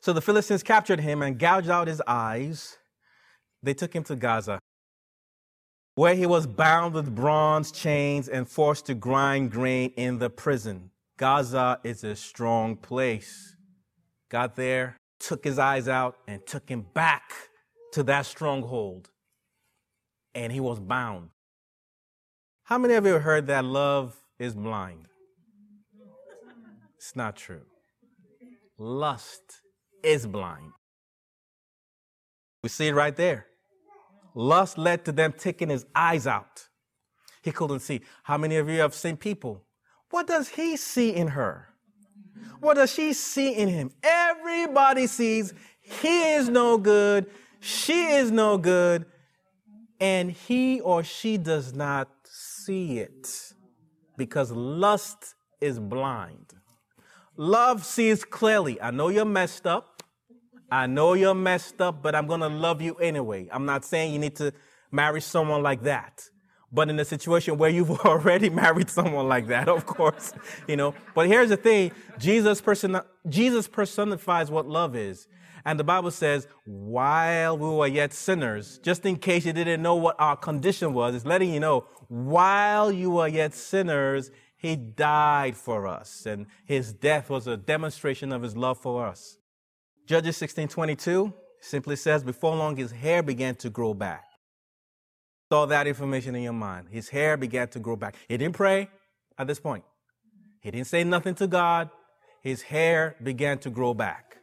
So 0.02 0.14
the 0.14 0.22
Philistines 0.22 0.64
captured 0.64 1.00
him 1.00 1.22
and 1.22 1.38
gouged 1.38 1.70
out 1.70 1.88
his 1.88 2.02
eyes. 2.08 2.78
They 3.64 3.74
took 3.74 3.94
him 3.94 4.04
to 4.06 4.16
Gaza, 4.16 4.60
where 5.96 6.16
he 6.16 6.26
was 6.26 6.46
bound 6.46 6.94
with 6.94 7.14
bronze 7.16 7.72
chains 7.72 8.30
and 8.30 8.48
forced 8.48 8.86
to 8.86 8.94
grind 8.94 9.52
grain 9.52 9.92
in 9.98 10.20
the 10.20 10.30
prison. 10.30 10.92
Gaza 11.18 11.80
is 11.84 12.04
a 12.04 12.16
strong 12.16 12.76
place. 12.76 13.56
Got 14.30 14.56
there, 14.56 14.97
took 15.20 15.44
his 15.44 15.60
eyes 15.60 15.88
out 15.88 16.18
and 16.28 16.46
took 16.46 16.70
him 16.70 16.86
back 16.94 17.32
to 17.94 18.04
that 18.04 18.26
stronghold. 18.26 19.10
And 20.36 20.52
he 20.52 20.60
was 20.60 20.80
bound. 20.80 21.30
How 22.64 22.78
many 22.78 22.94
of 22.96 23.06
you 23.06 23.14
have 23.14 23.24
heard 23.24 23.48
that 23.48 23.66
love 23.66 24.16
is 24.38 24.54
blind? 24.54 25.08
It's 26.98 27.16
not 27.16 27.36
true. 27.36 27.62
Lust 28.78 29.62
is 30.04 30.28
blind. 30.28 30.74
We 32.62 32.70
see 32.70 32.88
it 32.88 32.96
right 32.96 33.16
there. 33.16 33.46
Lust 34.36 34.78
led 34.78 35.06
to 35.06 35.12
them 35.12 35.34
taking 35.36 35.70
his 35.70 35.86
eyes 35.96 36.28
out. 36.28 36.68
He 37.42 37.52
couldn't 37.52 37.80
see. 37.80 38.02
How 38.24 38.38
many 38.38 38.58
of 38.58 38.70
you 38.70 38.80
have 38.82 38.94
seen 38.94 39.18
people? 39.18 39.64
What 40.10 40.28
does 40.28 40.50
he 40.50 40.78
see 40.78 41.16
in 41.16 41.30
her? 41.30 41.70
What 42.60 42.76
does 42.76 42.94
she 42.94 43.14
see 43.14 43.56
in 43.56 43.70
him? 43.70 43.92
Everybody 44.04 45.08
sees 45.08 45.54
he 45.82 46.34
is 46.34 46.50
no 46.50 46.78
good, 46.78 47.28
she 47.60 48.08
is 48.08 48.32
no 48.32 48.58
good, 48.58 49.06
and 50.00 50.32
he 50.32 50.80
or 50.82 51.04
she 51.04 51.38
does 51.38 51.74
not 51.74 52.10
see 52.24 53.00
it 53.00 53.54
because 54.18 54.52
lust 54.52 55.36
is 55.62 55.80
blind. 55.80 56.54
Love 57.38 57.86
sees 57.86 58.26
clearly. 58.26 58.82
I 58.82 58.92
know 58.92 59.10
you're 59.10 59.26
messed 59.26 59.68
up. 59.68 60.04
I 60.70 60.88
know 60.88 61.14
you're 61.14 61.36
messed 61.36 61.80
up, 61.80 62.02
but 62.02 62.16
I'm 62.16 62.28
going 62.28 62.42
to 62.42 62.50
love 62.50 62.82
you 62.82 62.96
anyway. 62.96 63.48
I'm 63.52 63.66
not 63.66 63.86
saying 63.86 64.12
you 64.12 64.20
need 64.20 64.36
to 64.38 64.52
marry 64.92 65.22
someone 65.22 65.64
like 65.64 65.84
that. 65.84 66.24
But 66.72 66.90
in 66.90 67.00
a 67.00 67.06
situation 67.06 67.58
where 67.58 67.70
you've 67.70 67.92
already 68.06 68.50
married 68.50 68.90
someone 68.90 69.28
like 69.28 69.48
that, 69.48 69.70
of 69.70 69.86
course, 69.86 70.34
you 70.68 70.76
know. 70.76 70.94
But 71.16 71.28
here's 71.28 71.50
the 71.50 71.58
thing 71.58 71.92
Jesus, 72.18 72.62
person, 72.62 73.00
Jesus 73.30 73.68
personifies 73.68 74.52
what 74.52 74.68
love 74.68 74.96
is. 74.96 75.28
And 75.66 75.78
the 75.78 75.84
Bible 75.84 76.12
says, 76.12 76.48
while 76.64 77.58
we 77.58 77.68
were 77.68 77.88
yet 77.88 78.14
sinners, 78.14 78.80
just 78.82 79.06
in 79.06 79.18
case 79.18 79.46
you 79.46 79.52
didn't 79.52 79.82
know 79.82 79.96
what 79.96 80.16
our 80.18 80.38
condition 80.38 80.94
was, 80.94 81.14
it's 81.14 81.26
letting 81.26 81.54
you 81.54 81.60
know, 81.60 81.86
while 82.08 82.90
you 82.90 83.10
were 83.10 83.28
yet 83.28 83.54
sinners, 83.54 84.32
he 84.56 84.78
died 84.78 85.58
for 85.58 85.86
us. 85.86 86.26
And 86.26 86.48
his 86.66 86.94
death 86.94 87.30
was 87.30 87.48
a 87.48 87.58
demonstration 87.58 88.32
of 88.32 88.44
his 88.44 88.56
love 88.56 88.78
for 88.78 89.06
us. 89.06 89.38
Judges 90.06 90.38
16 90.38 90.70
22 90.70 91.34
simply 91.60 91.98
says, 91.98 92.24
Before 92.24 92.56
long, 92.56 92.78
his 92.78 92.92
hair 92.92 93.22
began 93.22 93.56
to 93.56 93.70
grow 93.70 93.94
back. 93.94 94.27
All 95.50 95.68
that 95.68 95.88
information 95.88 96.36
in 96.36 96.44
your 96.44 96.54
mind. 96.54 96.88
His 96.92 97.10
hair 97.10 97.38
began 97.38 97.70
to 97.70 97.80
grow 97.80 97.96
back. 97.96 98.16
He 98.28 98.38
didn't 98.38 98.56
pray 98.56 98.90
at 99.38 99.48
this 99.48 99.60
point, 99.60 99.84
he 100.62 100.72
didn't 100.72 100.88
say 100.88 101.04
nothing 101.04 101.36
to 101.36 101.48
God. 101.48 101.90
His 102.42 102.62
hair 102.62 103.16
began 103.22 103.58
to 103.60 103.70
grow 103.70 103.94
back. 103.94 104.38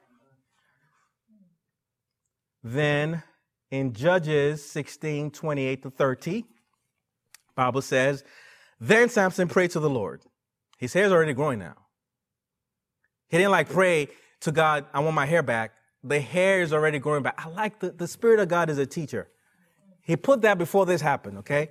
Then 2.62 3.22
in 3.70 3.92
Judges 3.92 4.64
16 4.70 5.30
28 5.30 5.82
to 5.82 5.90
30, 5.90 6.44
Bible 7.54 7.82
says, 7.82 8.24
Then 8.80 9.08
Samson 9.08 9.48
prayed 9.48 9.70
to 9.72 9.80
the 9.80 9.90
Lord. 9.90 10.22
His 10.78 10.92
hair's 10.92 11.12
already 11.12 11.34
growing 11.34 11.58
now. 11.58 11.76
He 13.28 13.38
didn't 13.38 13.52
like 13.52 13.68
pray 13.68 14.08
to 14.40 14.52
God, 14.52 14.86
I 14.92 15.00
want 15.00 15.14
my 15.14 15.26
hair 15.26 15.42
back. 15.42 15.72
The 16.02 16.20
hair 16.20 16.60
is 16.60 16.72
already 16.72 16.98
growing 16.98 17.22
back. 17.22 17.34
I 17.38 17.48
like 17.48 17.80
the, 17.80 17.90
the 17.90 18.06
Spirit 18.06 18.40
of 18.40 18.48
God 18.48 18.68
as 18.68 18.78
a 18.78 18.86
teacher. 18.86 19.28
He 20.04 20.16
put 20.16 20.42
that 20.42 20.58
before 20.58 20.86
this 20.86 21.00
happened, 21.00 21.38
okay? 21.38 21.70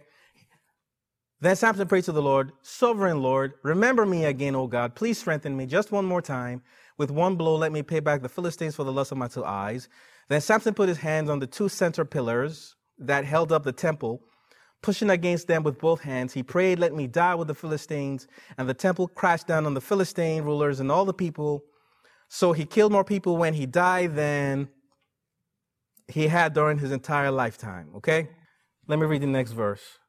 Then 1.40 1.56
Samson 1.56 1.88
prayed 1.88 2.06
to 2.06 2.12
the 2.12 2.22
Lord, 2.22 2.52
Sovereign 2.62 3.22
Lord, 3.22 3.54
remember 3.64 4.06
me 4.06 4.26
again, 4.26 4.56
O 4.56 4.66
God. 4.66 4.96
Please 4.96 5.18
strengthen 5.18 5.56
me 5.56 5.66
just 5.66 5.92
one 5.92 6.06
more 6.06 6.22
time. 6.22 6.62
With 6.98 7.12
one 7.12 7.36
blow, 7.36 7.56
let 7.56 7.72
me 7.72 7.84
pay 7.84 8.00
back 8.00 8.22
the 8.22 8.30
Philistines 8.30 8.76
for 8.76 8.84
the 8.84 8.92
lust 8.92 9.12
of 9.12 9.18
my 9.18 9.28
two 9.28 9.44
eyes. 9.44 9.90
Then 10.30 10.42
Samson 10.42 10.74
put 10.74 10.90
his 10.90 10.98
hands 10.98 11.30
on 11.30 11.40
the 11.40 11.48
two 11.48 11.70
center 11.70 12.06
pillars 12.06 12.76
that 12.98 13.26
held 13.26 13.52
up 13.52 13.64
the 13.64 13.72
temple. 13.72 14.22
Pushing 14.82 15.10
against 15.10 15.48
them 15.48 15.64
with 15.64 15.80
both 15.80 16.02
hands, 16.02 16.34
he 16.34 16.44
prayed, 16.44 16.80
Let 16.80 16.94
me 16.94 17.08
die 17.08 17.36
with 17.36 17.48
the 17.48 17.56
Philistines. 17.56 18.28
And 18.58 18.68
the 18.68 18.74
temple 18.74 19.08
crashed 19.08 19.48
down 19.48 19.66
on 19.66 19.74
the 19.74 19.82
Philistine 19.82 20.44
rulers 20.44 20.80
and 20.80 20.92
all 20.92 21.06
the 21.06 21.14
people 21.14 21.64
so 22.36 22.52
he 22.52 22.66
killed 22.66 22.92
more 22.92 23.04
people 23.04 23.38
when 23.38 23.54
he 23.54 23.68
died 23.68 24.16
than 24.16 24.68
he 26.08 26.28
had 26.28 26.54
during 26.54 26.80
his 26.80 26.92
entire 26.92 27.32
lifetime. 27.32 27.90
Okay? 27.96 28.30
Let 28.88 29.00
me 29.00 29.06
read 29.06 29.22
the 29.22 29.28
next 29.28 29.52
verse. 29.52 30.00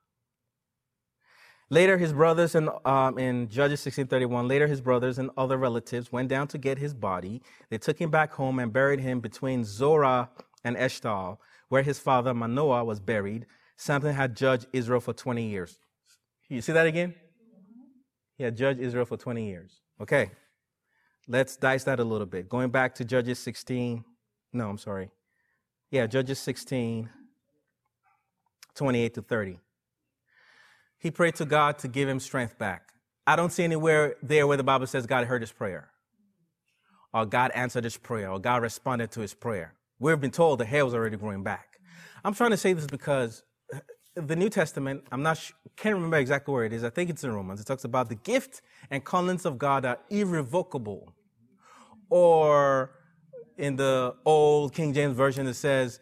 Later, 1.70 1.96
his 1.96 2.12
brothers 2.12 2.54
and 2.54 2.68
um, 2.84 3.18
in 3.18 3.48
Judges 3.48 3.80
16:31, 3.80 4.48
later 4.48 4.66
his 4.66 4.80
brothers 4.80 5.18
and 5.18 5.30
other 5.36 5.56
relatives 5.56 6.12
went 6.12 6.28
down 6.28 6.46
to 6.48 6.58
get 6.58 6.78
his 6.78 6.92
body. 6.92 7.42
They 7.70 7.78
took 7.78 8.00
him 8.00 8.10
back 8.10 8.32
home 8.32 8.58
and 8.58 8.72
buried 8.72 9.00
him 9.00 9.20
between 9.20 9.64
Zorah 9.64 10.30
and 10.62 10.76
Eshtaol, 10.76 11.38
where 11.68 11.82
his 11.82 11.98
father 11.98 12.34
Manoah 12.34 12.84
was 12.84 13.00
buried. 13.00 13.46
Samson 13.76 14.14
had 14.14 14.36
judged 14.36 14.66
Israel 14.72 15.00
for 15.00 15.12
20 15.12 15.48
years. 15.48 15.78
You 16.48 16.60
see 16.60 16.72
that 16.72 16.86
again? 16.86 17.14
He 18.36 18.44
had 18.44 18.56
judged 18.56 18.80
Israel 18.80 19.04
for 19.04 19.16
20 19.16 19.46
years. 19.46 19.80
Okay. 20.00 20.30
Let's 21.26 21.56
dice 21.56 21.84
that 21.84 22.00
a 22.00 22.04
little 22.04 22.26
bit. 22.26 22.48
Going 22.48 22.70
back 22.70 22.94
to 22.96 23.04
Judges 23.04 23.38
16. 23.38 24.04
No, 24.52 24.68
I'm 24.68 24.78
sorry. 24.78 25.10
Yeah, 25.94 26.08
Judges 26.08 26.40
16, 26.40 27.08
28 28.74 29.14
to 29.14 29.22
30. 29.22 29.60
He 30.98 31.12
prayed 31.12 31.36
to 31.36 31.44
God 31.44 31.78
to 31.78 31.86
give 31.86 32.08
him 32.08 32.18
strength 32.18 32.58
back. 32.58 32.88
I 33.28 33.36
don't 33.36 33.52
see 33.52 33.62
anywhere 33.62 34.16
there 34.20 34.48
where 34.48 34.56
the 34.56 34.64
Bible 34.64 34.88
says 34.88 35.06
God 35.06 35.24
heard 35.26 35.40
his 35.40 35.52
prayer, 35.52 35.90
or 37.12 37.24
God 37.26 37.52
answered 37.52 37.84
his 37.84 37.96
prayer, 37.96 38.28
or 38.28 38.40
God 38.40 38.60
responded 38.60 39.12
to 39.12 39.20
his 39.20 39.34
prayer. 39.34 39.74
We've 40.00 40.20
been 40.20 40.32
told 40.32 40.58
the 40.58 40.64
hair 40.64 40.84
was 40.84 40.94
already 40.94 41.16
growing 41.16 41.44
back. 41.44 41.78
I'm 42.24 42.34
trying 42.34 42.50
to 42.50 42.56
say 42.56 42.72
this 42.72 42.86
because 42.88 43.44
the 44.16 44.34
New 44.34 44.48
Testament, 44.48 45.04
I'm 45.12 45.22
not 45.22 45.38
sure, 45.38 45.54
can't 45.76 45.94
remember 45.94 46.16
exactly 46.16 46.52
where 46.52 46.64
it 46.64 46.72
is. 46.72 46.82
I 46.82 46.90
think 46.90 47.08
it's 47.08 47.22
in 47.22 47.30
Romans. 47.30 47.60
It 47.60 47.68
talks 47.68 47.84
about 47.84 48.08
the 48.08 48.16
gift 48.16 48.62
and 48.90 49.04
callings 49.04 49.44
of 49.44 49.58
God 49.58 49.84
are 49.84 50.00
irrevocable. 50.10 51.14
Or 52.10 52.90
in 53.56 53.76
the 53.76 54.14
old 54.24 54.74
King 54.74 54.92
James 54.92 55.16
Version, 55.16 55.46
it 55.46 55.54
says 55.54 56.00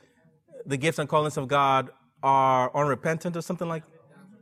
the 0.66 0.76
gifts 0.76 0.98
and 0.98 1.08
callings 1.08 1.36
of 1.36 1.48
God 1.48 1.90
are 2.22 2.74
unrepentant 2.74 3.36
or 3.36 3.42
something 3.42 3.68
like 3.68 3.82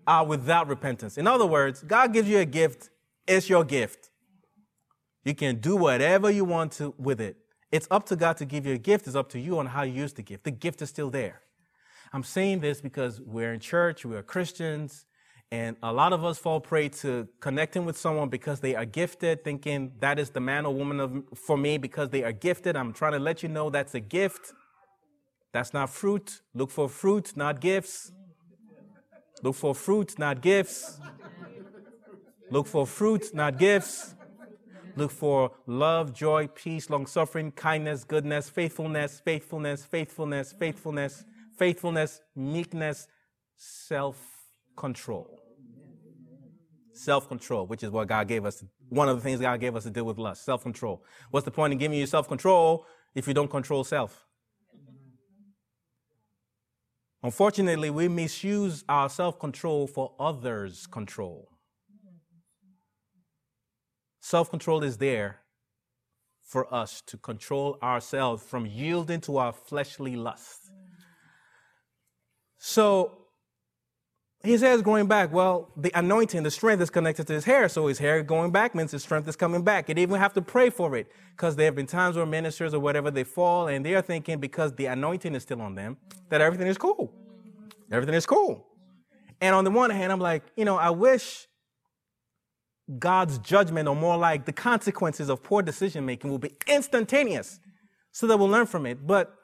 are 0.06 0.24
without 0.24 0.68
repentance. 0.68 1.18
In 1.18 1.26
other 1.26 1.46
words, 1.46 1.82
God 1.82 2.12
gives 2.12 2.28
you 2.28 2.38
a 2.38 2.44
gift, 2.44 2.90
it's 3.26 3.48
your 3.48 3.64
gift. 3.64 4.10
You 5.24 5.34
can 5.34 5.60
do 5.60 5.76
whatever 5.76 6.30
you 6.30 6.44
want 6.44 6.72
to 6.72 6.94
with 6.98 7.20
it. 7.20 7.36
It's 7.70 7.86
up 7.90 8.06
to 8.06 8.16
God 8.16 8.36
to 8.38 8.44
give 8.44 8.66
you 8.66 8.74
a 8.74 8.78
gift, 8.78 9.06
it's 9.06 9.16
up 9.16 9.28
to 9.30 9.38
you 9.38 9.58
on 9.58 9.66
how 9.66 9.82
you 9.82 9.92
use 9.92 10.12
the 10.12 10.22
gift. 10.22 10.44
The 10.44 10.50
gift 10.50 10.82
is 10.82 10.88
still 10.88 11.10
there. 11.10 11.42
I'm 12.12 12.24
saying 12.24 12.60
this 12.60 12.80
because 12.80 13.20
we're 13.20 13.52
in 13.52 13.60
church, 13.60 14.04
we're 14.04 14.22
Christians, 14.22 15.04
and 15.52 15.76
a 15.82 15.92
lot 15.92 16.12
of 16.12 16.24
us 16.24 16.38
fall 16.38 16.60
prey 16.60 16.88
to 16.88 17.26
connecting 17.40 17.84
with 17.84 17.96
someone 17.96 18.28
because 18.28 18.60
they 18.60 18.76
are 18.76 18.84
gifted, 18.84 19.42
thinking 19.42 19.92
that 19.98 20.18
is 20.18 20.30
the 20.30 20.40
man 20.40 20.64
or 20.64 20.72
woman 20.72 21.00
of, 21.00 21.24
for 21.34 21.56
me 21.56 21.76
because 21.76 22.10
they 22.10 22.22
are 22.22 22.32
gifted. 22.32 22.76
I'm 22.76 22.92
trying 22.92 23.12
to 23.12 23.18
let 23.18 23.42
you 23.42 23.48
know 23.48 23.68
that's 23.68 23.94
a 23.94 24.00
gift. 24.00 24.52
That's 25.52 25.74
not 25.74 25.90
fruit. 25.90 26.42
Look 26.54 26.70
for 26.70 26.88
fruit, 26.88 27.36
not 27.36 27.60
gifts. 27.60 28.12
Look 29.42 29.56
for 29.56 29.74
fruit, 29.74 30.16
not 30.18 30.40
gifts. 30.40 31.00
Look 32.50 32.68
for 32.68 32.86
fruit, 32.86 33.34
not 33.34 33.58
gifts. 33.58 34.14
Look 34.94 35.10
for 35.10 35.52
love, 35.66 36.12
joy, 36.12 36.48
peace, 36.48 36.90
long 36.90 37.06
suffering, 37.06 37.50
kindness, 37.50 38.04
goodness, 38.04 38.48
faithfulness, 38.48 39.20
faithfulness, 39.24 39.82
faithfulness, 39.84 40.52
faithfulness, 40.52 41.24
faithfulness, 41.56 42.20
meekness, 42.36 43.08
self 43.56 44.16
control. 44.76 45.39
Self 47.00 47.28
control, 47.28 47.66
which 47.66 47.82
is 47.82 47.90
what 47.90 48.08
God 48.08 48.28
gave 48.28 48.44
us. 48.44 48.62
One 48.90 49.08
of 49.08 49.16
the 49.16 49.22
things 49.22 49.40
God 49.40 49.58
gave 49.58 49.74
us 49.74 49.84
to 49.84 49.90
deal 49.90 50.04
with 50.04 50.18
lust, 50.18 50.44
self 50.44 50.62
control. 50.62 51.02
What's 51.30 51.46
the 51.46 51.50
point 51.50 51.72
in 51.72 51.78
giving 51.78 51.98
you 51.98 52.04
self 52.04 52.28
control 52.28 52.84
if 53.14 53.26
you 53.26 53.32
don't 53.32 53.50
control 53.50 53.84
self? 53.84 54.26
Unfortunately, 57.22 57.88
we 57.88 58.06
misuse 58.06 58.84
our 58.86 59.08
self 59.08 59.38
control 59.38 59.86
for 59.86 60.12
others' 60.20 60.86
control. 60.86 61.48
Self 64.20 64.50
control 64.50 64.82
is 64.82 64.98
there 64.98 65.38
for 66.42 66.72
us 66.72 67.00
to 67.06 67.16
control 67.16 67.78
ourselves 67.82 68.42
from 68.42 68.66
yielding 68.66 69.22
to 69.22 69.38
our 69.38 69.52
fleshly 69.54 70.16
lust. 70.16 70.70
So 72.58 73.19
his 74.42 74.62
hair 74.62 74.72
is 74.72 74.80
growing 74.80 75.06
back. 75.06 75.32
Well, 75.32 75.70
the 75.76 75.92
anointing, 75.94 76.42
the 76.42 76.50
strength 76.50 76.80
is 76.80 76.88
connected 76.88 77.26
to 77.26 77.34
his 77.34 77.44
hair. 77.44 77.68
So 77.68 77.88
his 77.88 77.98
hair 77.98 78.22
going 78.22 78.50
back 78.50 78.74
means 78.74 78.90
his 78.90 79.02
strength 79.02 79.28
is 79.28 79.36
coming 79.36 79.62
back. 79.62 79.88
You 79.88 79.94
even 79.96 80.18
have 80.18 80.32
to 80.34 80.42
pray 80.42 80.70
for 80.70 80.96
it 80.96 81.12
because 81.32 81.56
there 81.56 81.66
have 81.66 81.74
been 81.74 81.86
times 81.86 82.16
where 82.16 82.24
ministers 82.24 82.72
or 82.72 82.80
whatever 82.80 83.10
they 83.10 83.24
fall 83.24 83.68
and 83.68 83.84
they're 83.84 84.00
thinking 84.00 84.38
because 84.38 84.72
the 84.74 84.86
anointing 84.86 85.34
is 85.34 85.42
still 85.42 85.60
on 85.60 85.74
them 85.74 85.98
that 86.30 86.40
everything 86.40 86.68
is 86.68 86.78
cool. 86.78 87.12
Everything 87.92 88.14
is 88.14 88.24
cool. 88.24 88.66
And 89.42 89.54
on 89.54 89.64
the 89.64 89.70
one 89.70 89.90
hand, 89.90 90.12
I'm 90.12 90.20
like, 90.20 90.42
you 90.56 90.64
know, 90.64 90.76
I 90.76 90.90
wish 90.90 91.46
God's 92.98 93.38
judgment 93.38 93.88
or 93.88 93.96
more 93.96 94.16
like 94.16 94.46
the 94.46 94.52
consequences 94.52 95.28
of 95.28 95.42
poor 95.42 95.62
decision 95.62 96.06
making 96.06 96.30
will 96.30 96.38
be 96.38 96.52
instantaneous 96.66 97.60
so 98.10 98.26
that 98.26 98.38
we'll 98.38 98.48
learn 98.48 98.66
from 98.66 98.86
it. 98.86 99.06
But 99.06 99.34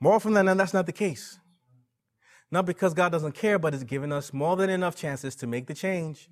more 0.00 0.14
often 0.14 0.32
than 0.32 0.46
not, 0.46 0.56
that's 0.56 0.74
not 0.74 0.86
the 0.86 0.92
case. 0.92 1.39
Not 2.52 2.66
because 2.66 2.94
God 2.94 3.12
doesn't 3.12 3.32
care, 3.32 3.58
but 3.58 3.72
He's 3.72 3.84
given 3.84 4.12
us 4.12 4.32
more 4.32 4.56
than 4.56 4.70
enough 4.70 4.96
chances 4.96 5.36
to 5.36 5.46
make 5.46 5.66
the 5.66 5.74
change. 5.74 6.28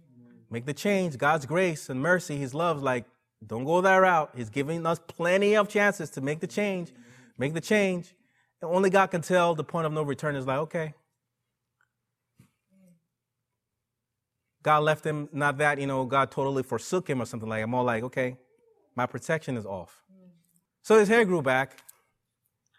Make 0.51 0.67
the 0.67 0.75
change. 0.75 1.19
God's 1.19 1.47
grace 1.47 1.89
and 1.89 2.01
mercy, 2.01 2.37
His 2.37 2.55
love, 2.55 2.83
like, 2.83 3.05
don't 3.47 3.65
go 3.65 3.81
that 3.81 3.97
route. 3.97 4.31
He's 4.35 4.51
giving 4.51 4.85
us 4.85 4.99
plenty 5.07 5.57
of 5.57 5.69
chances 5.69 6.11
to 6.11 6.21
make 6.21 6.41
the 6.41 6.47
change. 6.47 6.93
Make 7.37 7.55
the 7.55 7.61
change. 7.61 8.15
And 8.61 8.71
only 8.71 8.91
God 8.91 9.09
can 9.09 9.23
tell 9.23 9.55
the 9.55 9.65
point 9.65 9.87
of 9.87 9.93
no 9.93 10.03
return 10.03 10.35
is 10.35 10.47
like, 10.47 10.59
okay. 10.59 10.95
God 14.63 14.83
left 14.83 15.07
him, 15.07 15.29
not 15.33 15.59
that, 15.59 15.79
you 15.79 15.87
know, 15.87 16.05
God 16.05 16.33
totally 16.33 16.65
forsook 16.65 17.09
him 17.09 17.23
or 17.23 17.27
something 17.27 17.49
like 17.49 17.63
that. 17.63 17.69
More 17.69 17.85
like, 17.85 18.03
okay, 18.03 18.37
my 18.97 19.07
protection 19.07 19.57
is 19.57 19.65
off. 19.65 20.03
So 20.83 20.99
his 20.99 21.09
hair 21.09 21.25
grew 21.25 21.43
back. 21.43 21.79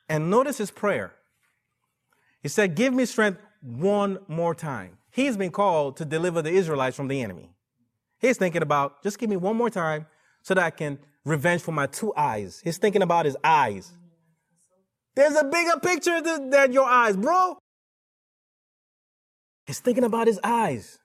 And 0.10 0.30
notice 0.30 0.58
his 0.58 0.72
prayer. 0.72 1.14
He 2.42 2.48
said, 2.48 2.76
Give 2.76 2.94
me 2.94 3.06
strength 3.06 3.40
one 3.62 4.20
more 4.28 4.56
time. 4.56 4.98
He's 5.12 5.36
been 5.36 5.52
called 5.52 5.98
to 5.98 6.06
deliver 6.06 6.42
the 6.42 6.52
Israelites 6.52 6.96
from 6.96 7.08
the 7.08 7.22
enemy. 7.22 7.52
He's 8.20 8.38
thinking 8.38 8.62
about, 8.62 9.02
just 9.04 9.18
give 9.18 9.30
me 9.30 9.38
one 9.38 9.56
more 9.56 9.70
time 9.70 10.06
so 10.44 10.54
that 10.54 10.64
I 10.64 10.70
can 10.70 11.00
revenge 11.26 11.62
for 11.62 11.72
my 11.72 11.88
two 11.88 12.14
eyes. 12.16 12.62
He's 12.64 12.78
thinking 12.78 13.02
about 13.02 13.26
his 13.26 13.38
eyes. 13.44 13.92
There's 15.16 15.36
a 15.36 15.44
bigger 15.44 15.80
picture 15.82 16.22
than 16.22 16.72
your 16.72 16.86
eyes, 16.86 17.18
bro. 17.18 17.58
He's 19.66 19.80
thinking 19.80 20.04
about 20.04 20.28
his 20.28 20.40
eyes. 20.44 21.00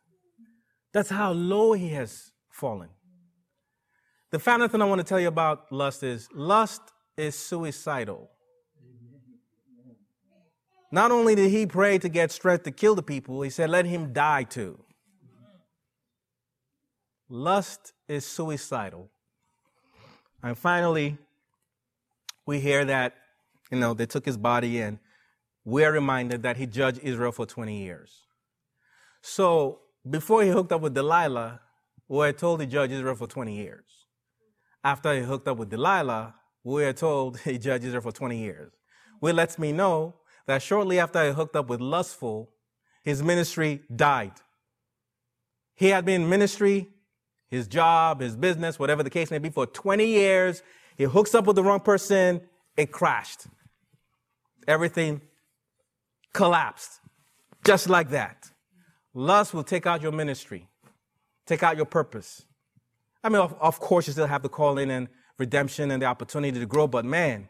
That's 0.93 1.11
how 1.11 1.33
low 1.33 1.73
he 1.73 1.89
has 1.91 2.31
fallen. 2.51 2.91
The 4.31 4.39
final 4.39 4.69
thing 4.69 4.81
I 4.81 4.85
want 4.85 5.01
to 5.01 5.05
tell 5.05 5.21
you 5.21 5.29
about 5.29 5.71
lust 5.71 6.03
is 6.03 6.29
lust 6.33 6.83
is 7.17 7.35
suicidal. 7.35 8.31
Not 10.95 11.11
only 11.11 11.35
did 11.35 11.51
he 11.51 11.67
pray 11.67 11.99
to 11.99 12.09
get 12.09 12.31
strength 12.31 12.63
to 12.63 12.71
kill 12.71 12.95
the 12.95 13.03
people, 13.03 13.43
he 13.43 13.51
said, 13.51 13.69
let 13.69 13.85
him 13.85 14.13
die 14.13 14.45
too. 14.45 14.79
Lust 17.29 17.93
is 18.07 18.25
suicidal. 18.25 19.11
And 20.41 20.57
finally, 20.57 21.19
we 22.47 22.61
hear 22.61 22.85
that, 22.85 23.17
you 23.73 23.79
know, 23.81 23.93
they 23.93 24.07
took 24.07 24.25
his 24.25 24.37
body 24.37 24.79
in. 24.79 25.01
we're 25.65 25.91
reminded 25.91 26.45
that 26.45 26.59
he 26.59 26.65
judged 26.65 27.01
Israel 27.03 27.33
for 27.33 27.45
20 27.45 27.77
years. 27.77 28.21
So 29.21 29.81
before 30.09 30.45
he 30.45 30.51
hooked 30.51 30.71
up 30.71 30.81
with 30.81 30.95
Delilah, 30.95 31.61
we 32.07 32.19
were 32.19 32.33
told 32.33 32.61
he 32.61 32.69
judged 32.69 32.93
Israel 32.93 33.17
for 33.17 33.27
20 33.27 33.57
years. 33.57 34.07
After 34.85 35.13
he 35.13 35.23
hooked 35.23 35.49
up 35.49 35.57
with 35.57 35.71
Delilah, 35.71 36.37
we 36.63 36.85
are 36.85 36.93
told 36.93 37.41
he 37.41 37.59
judged 37.59 37.85
Israel 37.85 38.03
for 38.03 38.13
20 38.13 38.39
years. 38.39 38.71
Which 39.19 39.35
lets 39.35 39.59
me 39.59 39.73
know 39.73 40.15
that 40.47 40.63
shortly 40.63 40.99
after 40.99 41.25
he 41.25 41.33
hooked 41.33 41.57
up 41.57 41.69
with 41.69 41.81
Lustful, 41.81 42.51
his 43.03 43.23
ministry 43.23 43.83
died. 43.95 44.33
He 45.75 45.89
had 45.89 46.05
been 46.05 46.23
in 46.23 46.29
ministry 46.29 46.95
his 47.55 47.69
job, 47.69 48.21
his 48.21 48.37
business, 48.37 48.79
whatever 48.79 49.03
the 49.03 49.11
case 49.11 49.31
may 49.31 49.39
be, 49.39 49.49
for 49.49 49.67
20 49.67 50.05
years. 50.05 50.63
He 50.97 51.05
hooks 51.05 51.35
up 51.35 51.47
with 51.47 51.57
the 51.57 51.63
wrong 51.63 51.81
person, 51.81 52.41
it 52.77 52.91
crashed. 52.91 53.47
Everything 54.67 55.21
collapsed. 56.33 57.01
Just 57.65 57.89
like 57.89 58.11
that. 58.11 58.51
Lust 59.15 59.55
will 59.55 59.63
take 59.63 59.87
out 59.87 60.03
your 60.03 60.13
ministry, 60.13 60.69
take 61.47 61.63
out 61.63 61.77
your 61.77 61.87
purpose. 61.87 62.45
I 63.23 63.29
mean, 63.29 63.41
of, 63.41 63.55
of 63.61 63.79
course, 63.79 64.07
you 64.07 64.13
still 64.13 64.27
have 64.27 64.43
the 64.43 64.49
calling 64.49 64.91
and 64.91 65.09
redemption 65.39 65.91
and 65.93 66.03
the 66.03 66.07
opportunity 66.07 66.59
to 66.59 66.67
grow, 66.67 66.89
but 66.89 67.05
man, 67.05 67.49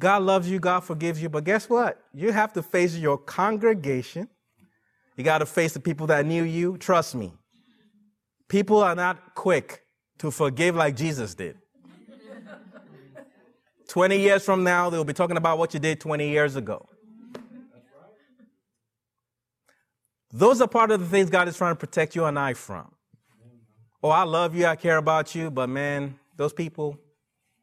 God 0.00 0.22
loves 0.22 0.50
you, 0.50 0.58
God 0.58 0.80
forgives 0.80 1.22
you, 1.22 1.28
but 1.28 1.44
guess 1.44 1.68
what? 1.68 2.02
You 2.14 2.32
have 2.32 2.54
to 2.54 2.62
face 2.62 2.96
your 2.96 3.18
congregation. 3.18 4.28
You 5.14 5.24
got 5.24 5.38
to 5.38 5.46
face 5.46 5.74
the 5.74 5.80
people 5.80 6.06
that 6.06 6.24
knew 6.24 6.42
you. 6.42 6.78
Trust 6.78 7.14
me. 7.14 7.34
People 8.48 8.82
are 8.82 8.94
not 8.94 9.34
quick 9.34 9.82
to 10.18 10.30
forgive 10.30 10.74
like 10.74 10.96
Jesus 10.96 11.34
did. 11.34 11.58
20 13.88 14.18
years 14.18 14.42
from 14.42 14.64
now, 14.64 14.88
they'll 14.88 15.04
be 15.04 15.12
talking 15.12 15.36
about 15.36 15.58
what 15.58 15.74
you 15.74 15.80
did 15.80 16.00
20 16.00 16.30
years 16.30 16.56
ago. 16.56 16.88
Those 20.32 20.62
are 20.62 20.68
part 20.68 20.90
of 20.92 21.00
the 21.00 21.06
things 21.06 21.28
God 21.28 21.46
is 21.46 21.58
trying 21.58 21.72
to 21.72 21.78
protect 21.78 22.16
you 22.16 22.24
and 22.24 22.38
I 22.38 22.54
from. 22.54 22.90
Oh, 24.02 24.08
I 24.08 24.22
love 24.22 24.56
you, 24.56 24.64
I 24.64 24.76
care 24.76 24.96
about 24.96 25.34
you, 25.34 25.50
but 25.50 25.68
man, 25.68 26.18
those 26.36 26.54
people, 26.54 26.98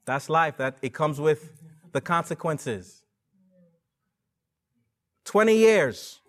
that's 0.05 0.29
life. 0.29 0.57
That 0.57 0.77
it 0.83 0.93
comes 0.93 1.19
with 1.19 1.51
the 1.97 2.01
consequences. 2.01 3.01
20 5.25 5.57
years 5.57 6.21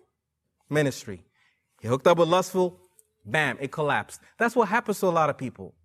ministry. 0.67 1.23
He 1.79 1.87
hooked 1.87 2.07
up 2.07 2.17
with 2.17 2.27
lustful 2.27 2.79
Bam, 3.25 3.57
it 3.59 3.71
collapsed. 3.71 4.21
That's 4.39 4.55
what 4.55 4.69
happens 4.69 4.99
to 5.01 5.05
a 5.05 5.09
lot 5.09 5.29
of 5.29 5.37
people. 5.37 5.75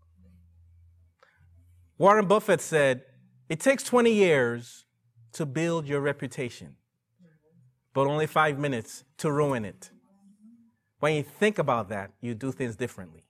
Warren 1.99 2.27
Buffett 2.27 2.63
said, 2.63 3.03
It 3.51 3.61
takes 3.61 3.83
20 3.83 4.11
years 4.11 4.87
to 5.33 5.45
build 5.45 5.87
your 5.87 6.01
reputation, 6.01 6.77
but 7.93 8.07
only 8.07 8.27
five 8.27 8.59
minutes 8.59 9.05
to 9.19 9.31
ruin 9.31 9.67
it. 9.67 9.91
When 11.01 11.15
you 11.15 11.23
think 11.23 11.59
about 11.59 11.91
that, 11.91 12.13
you 12.23 12.35
do 12.35 12.51
things 12.51 12.77
differently. 12.77 13.24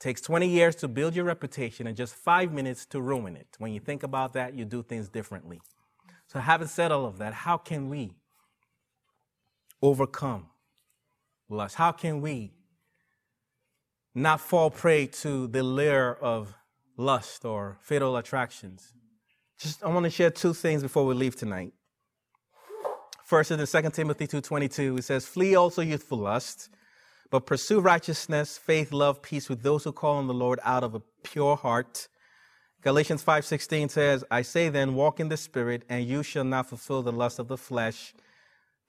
Takes 0.00 0.20
20 0.22 0.48
years 0.48 0.74
to 0.76 0.88
build 0.88 1.14
your 1.14 1.24
reputation 1.24 1.86
and 1.86 1.96
just 1.96 2.14
five 2.14 2.52
minutes 2.52 2.86
to 2.86 3.00
ruin 3.00 3.36
it. 3.36 3.48
When 3.58 3.72
you 3.72 3.80
think 3.80 4.02
about 4.02 4.32
that, 4.32 4.54
you 4.54 4.64
do 4.64 4.82
things 4.82 5.08
differently. 5.08 5.60
So, 6.26 6.40
having 6.40 6.68
said 6.68 6.90
all 6.90 7.06
of 7.06 7.18
that, 7.18 7.34
how 7.34 7.58
can 7.58 7.88
we 7.88 8.14
overcome 9.82 10.46
lust? 11.48 11.76
How 11.76 11.92
can 11.92 12.20
we 12.20 12.52
not 14.14 14.40
fall 14.40 14.70
prey 14.70 15.06
to 15.06 15.46
the 15.46 15.62
lure 15.62 16.18
of 16.20 16.54
lust 16.96 17.44
or 17.44 17.78
fatal 17.80 18.16
attractions. 18.16 18.92
Just 19.58 19.82
I 19.82 19.88
want 19.88 20.04
to 20.04 20.10
share 20.10 20.30
two 20.30 20.54
things 20.54 20.82
before 20.82 21.04
we 21.06 21.14
leave 21.14 21.36
tonight. 21.36 21.72
First 23.24 23.50
is 23.50 23.74
in 23.74 23.82
2 23.82 23.90
Timothy 23.90 24.26
2:22, 24.26 24.98
it 24.98 25.02
says, 25.02 25.26
"Flee 25.26 25.54
also 25.54 25.82
youthful 25.82 26.18
lust, 26.18 26.68
but 27.30 27.46
pursue 27.46 27.80
righteousness, 27.80 28.58
faith, 28.58 28.92
love, 28.92 29.22
peace 29.22 29.48
with 29.48 29.62
those 29.62 29.84
who 29.84 29.92
call 29.92 30.16
on 30.16 30.26
the 30.26 30.34
Lord 30.34 30.60
out 30.64 30.84
of 30.84 30.94
a 30.94 31.02
pure 31.22 31.56
heart." 31.56 32.08
Galatians 32.82 33.22
5:16 33.22 33.88
says, 33.88 34.24
"I 34.30 34.42
say 34.42 34.68
then, 34.68 34.94
walk 34.94 35.20
in 35.20 35.28
the 35.28 35.36
spirit, 35.36 35.84
and 35.88 36.04
you 36.04 36.22
shall 36.22 36.44
not 36.44 36.68
fulfill 36.68 37.02
the 37.02 37.12
lust 37.12 37.38
of 37.38 37.48
the 37.48 37.58
flesh." 37.58 38.14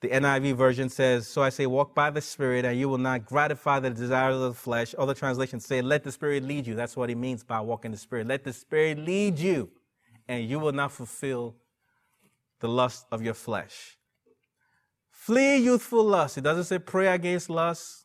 The 0.02 0.08
NIV 0.08 0.56
version 0.56 0.88
says, 0.88 1.28
So 1.28 1.44
I 1.44 1.48
say, 1.50 1.64
walk 1.64 1.94
by 1.94 2.10
the 2.10 2.20
Spirit, 2.20 2.64
and 2.64 2.76
you 2.76 2.88
will 2.88 2.98
not 2.98 3.24
gratify 3.24 3.78
the 3.78 3.90
desires 3.90 4.34
of 4.34 4.42
the 4.42 4.54
flesh. 4.54 4.96
Other 4.98 5.14
translations 5.14 5.64
say, 5.64 5.80
Let 5.80 6.02
the 6.02 6.10
Spirit 6.10 6.42
lead 6.42 6.66
you. 6.66 6.74
That's 6.74 6.96
what 6.96 7.08
he 7.08 7.14
means 7.14 7.44
by 7.44 7.60
walking 7.60 7.92
the 7.92 7.96
Spirit. 7.96 8.26
Let 8.26 8.42
the 8.42 8.52
Spirit 8.52 8.98
lead 8.98 9.38
you, 9.38 9.70
and 10.26 10.44
you 10.44 10.58
will 10.58 10.72
not 10.72 10.90
fulfill 10.90 11.54
the 12.58 12.66
lust 12.66 13.06
of 13.12 13.22
your 13.22 13.34
flesh. 13.34 13.96
Flee 15.12 15.58
youthful 15.58 16.02
lust. 16.02 16.36
It 16.36 16.40
doesn't 16.40 16.64
say 16.64 16.80
pray 16.80 17.06
against 17.06 17.48
lust. 17.48 18.04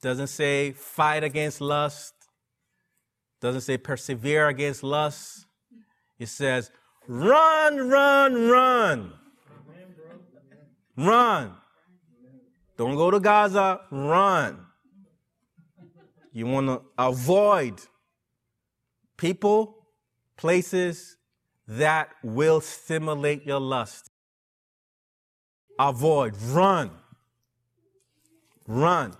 Doesn't 0.00 0.28
say 0.28 0.72
fight 0.72 1.24
against 1.24 1.60
lust. 1.60 2.14
Doesn't 3.40 3.62
say 3.62 3.78
persevere 3.78 4.48
against 4.48 4.82
lust. 4.82 5.46
It 6.18 6.28
says 6.28 6.70
run, 7.06 7.88
run, 7.88 8.48
run. 8.48 9.12
Run. 10.96 11.52
Don't 12.76 12.96
go 12.96 13.10
to 13.10 13.20
Gaza, 13.20 13.80
run. 13.90 14.66
You 16.32 16.46
want 16.46 16.66
to 16.68 16.82
avoid 16.96 17.80
people, 19.16 19.86
places 20.36 21.16
that 21.66 22.10
will 22.22 22.60
stimulate 22.60 23.44
your 23.44 23.60
lust. 23.60 24.10
Avoid, 25.78 26.34
run. 26.40 26.90
Run. 28.66 29.14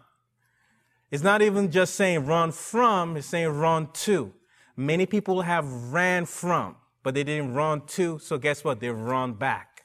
It's 1.10 1.22
not 1.22 1.40
even 1.40 1.70
just 1.70 1.94
saying 1.94 2.26
run 2.26 2.52
from, 2.52 3.16
it's 3.16 3.26
saying 3.26 3.48
run 3.48 3.88
to. 3.92 4.32
Many 4.76 5.06
people 5.06 5.42
have 5.42 5.66
ran 5.92 6.26
from, 6.26 6.76
but 7.02 7.14
they 7.14 7.24
didn't 7.24 7.54
run 7.54 7.86
to, 7.86 8.18
so 8.18 8.38
guess 8.38 8.62
what? 8.62 8.80
They 8.80 8.90
run 8.90 9.32
back. 9.32 9.82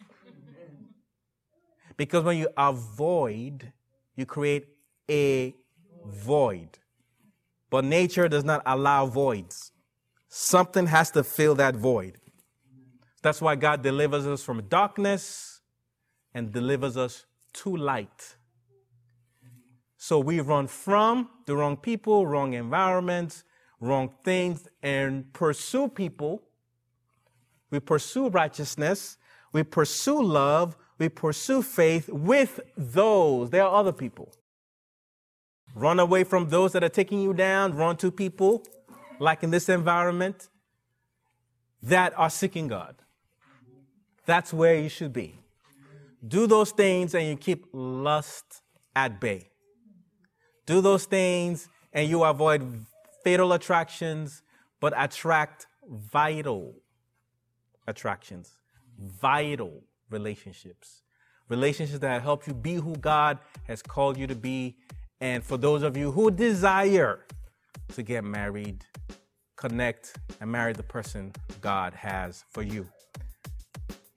Because 1.96 2.24
when 2.24 2.38
you 2.38 2.50
avoid, 2.58 3.72
you 4.16 4.26
create 4.26 4.68
a 5.10 5.56
void. 6.06 6.80
But 7.70 7.86
nature 7.86 8.28
does 8.28 8.44
not 8.44 8.62
allow 8.66 9.06
voids. 9.06 9.72
Something 10.28 10.88
has 10.88 11.12
to 11.12 11.24
fill 11.24 11.56
that 11.56 11.76
void. 11.76 12.18
That's 13.22 13.42
why 13.42 13.56
God 13.56 13.82
delivers 13.82 14.28
us 14.28 14.44
from 14.44 14.68
darkness 14.68 15.62
and 16.34 16.52
delivers 16.52 16.98
us 16.98 17.26
to 17.54 17.76
light. 17.76 18.36
So 20.04 20.20
we 20.20 20.42
run 20.42 20.68
from 20.68 21.30
the 21.46 21.56
wrong 21.56 21.78
people, 21.78 22.28
wrong 22.28 22.54
environments, 22.54 23.44
wrong 23.80 24.10
things, 24.24 24.68
and 24.82 25.32
pursue 25.32 25.88
people. 25.88 26.44
We 27.72 27.80
pursue 27.80 28.28
righteousness. 28.28 29.18
We 29.54 29.64
pursue 29.64 30.22
love 30.22 30.76
we 30.98 31.10
pursue 31.10 31.62
faith 31.62 32.10
with 32.10 32.60
those. 32.78 33.50
There 33.50 33.64
are 33.64 33.76
other 33.76 33.92
people. 33.92 34.32
Run 35.76 36.00
away 36.00 36.24
from 36.24 36.50
those 36.50 36.72
that 36.74 36.84
are 36.84 36.90
taking 36.90 37.22
you 37.22 37.34
down. 37.34 37.76
Run 37.76 37.98
to 37.98 38.12
people, 38.12 38.64
like 39.20 39.44
in 39.44 39.52
this 39.52 39.70
environment, 39.70 40.50
that 41.82 42.18
are 42.18 42.30
seeking 42.30 42.68
God. 42.68 42.96
That's 44.26 44.54
where 44.54 44.76
you 44.76 44.88
should 44.88 45.14
be. 45.14 45.40
Do 46.26 46.48
those 46.48 46.72
things 46.72 47.16
and 47.16 47.28
you 47.28 47.36
keep 47.36 47.66
lust 47.74 48.62
at 48.96 49.20
bay. 49.20 49.50
Do 50.66 50.82
those 50.82 51.06
things 51.06 51.70
and 51.92 52.10
you 52.10 52.24
avoid 52.24 52.86
fatal 53.24 53.54
attractions, 53.54 54.42
but 54.80 54.94
attract 54.96 55.68
vital 55.90 56.76
attractions, 57.88 58.54
vital 59.00 59.84
relationships, 60.10 61.02
relationships 61.50 62.00
that 62.00 62.22
help 62.22 62.48
you 62.48 62.54
be 62.54 62.76
who 62.76 62.96
God 62.96 63.40
has 63.64 63.82
called 63.82 64.18
you 64.18 64.28
to 64.28 64.36
be. 64.36 64.78
And 65.20 65.44
for 65.44 65.58
those 65.58 65.84
of 65.84 65.96
you 65.96 66.12
who 66.12 66.32
desire 66.32 67.26
to 67.94 68.04
get 68.04 68.24
married, 68.24 68.86
connect 69.56 70.18
and 70.42 70.52
marry 70.52 70.74
the 70.74 70.84
person 70.84 71.32
God 71.62 71.94
has 71.94 72.44
for 72.50 72.62
you. 72.62 72.88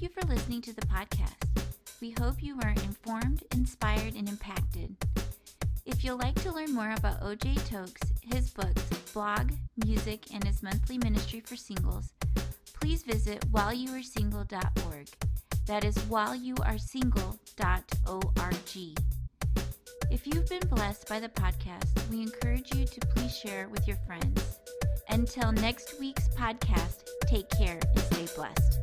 Thank 0.00 0.16
you 0.16 0.22
for 0.22 0.28
listening 0.28 0.62
to 0.62 0.72
the 0.72 0.86
podcast. 0.86 1.66
We 2.00 2.14
hope 2.18 2.42
you 2.42 2.56
were 2.56 2.70
informed, 2.70 3.44
inspired, 3.52 4.14
and 4.14 4.30
impacted. 4.30 4.96
If 5.84 6.02
you'd 6.02 6.14
like 6.14 6.36
to 6.36 6.50
learn 6.50 6.72
more 6.72 6.92
about 6.92 7.20
OJ 7.20 7.68
Tokes, 7.68 8.00
his 8.22 8.48
books, 8.48 8.82
blog, 9.12 9.52
music, 9.84 10.32
and 10.32 10.42
his 10.42 10.62
monthly 10.62 10.96
ministry 10.96 11.40
for 11.40 11.54
singles, 11.54 12.14
please 12.72 13.02
visit 13.02 13.44
whileyouaresingle.org. 13.52 15.08
That 15.66 15.84
is 15.84 15.98
whileyouaresingle.org. 15.98 18.98
If 20.10 20.26
you've 20.26 20.48
been 20.48 20.66
blessed 20.70 21.10
by 21.10 21.20
the 21.20 21.28
podcast, 21.28 22.08
we 22.08 22.22
encourage 22.22 22.74
you 22.74 22.86
to 22.86 23.00
please 23.00 23.36
share 23.36 23.68
with 23.68 23.86
your 23.86 23.98
friends. 24.06 24.60
Until 25.10 25.52
next 25.52 26.00
week's 26.00 26.28
podcast, 26.28 27.04
take 27.26 27.50
care 27.50 27.78
and 27.82 27.98
stay 27.98 28.26
blessed. 28.34 28.78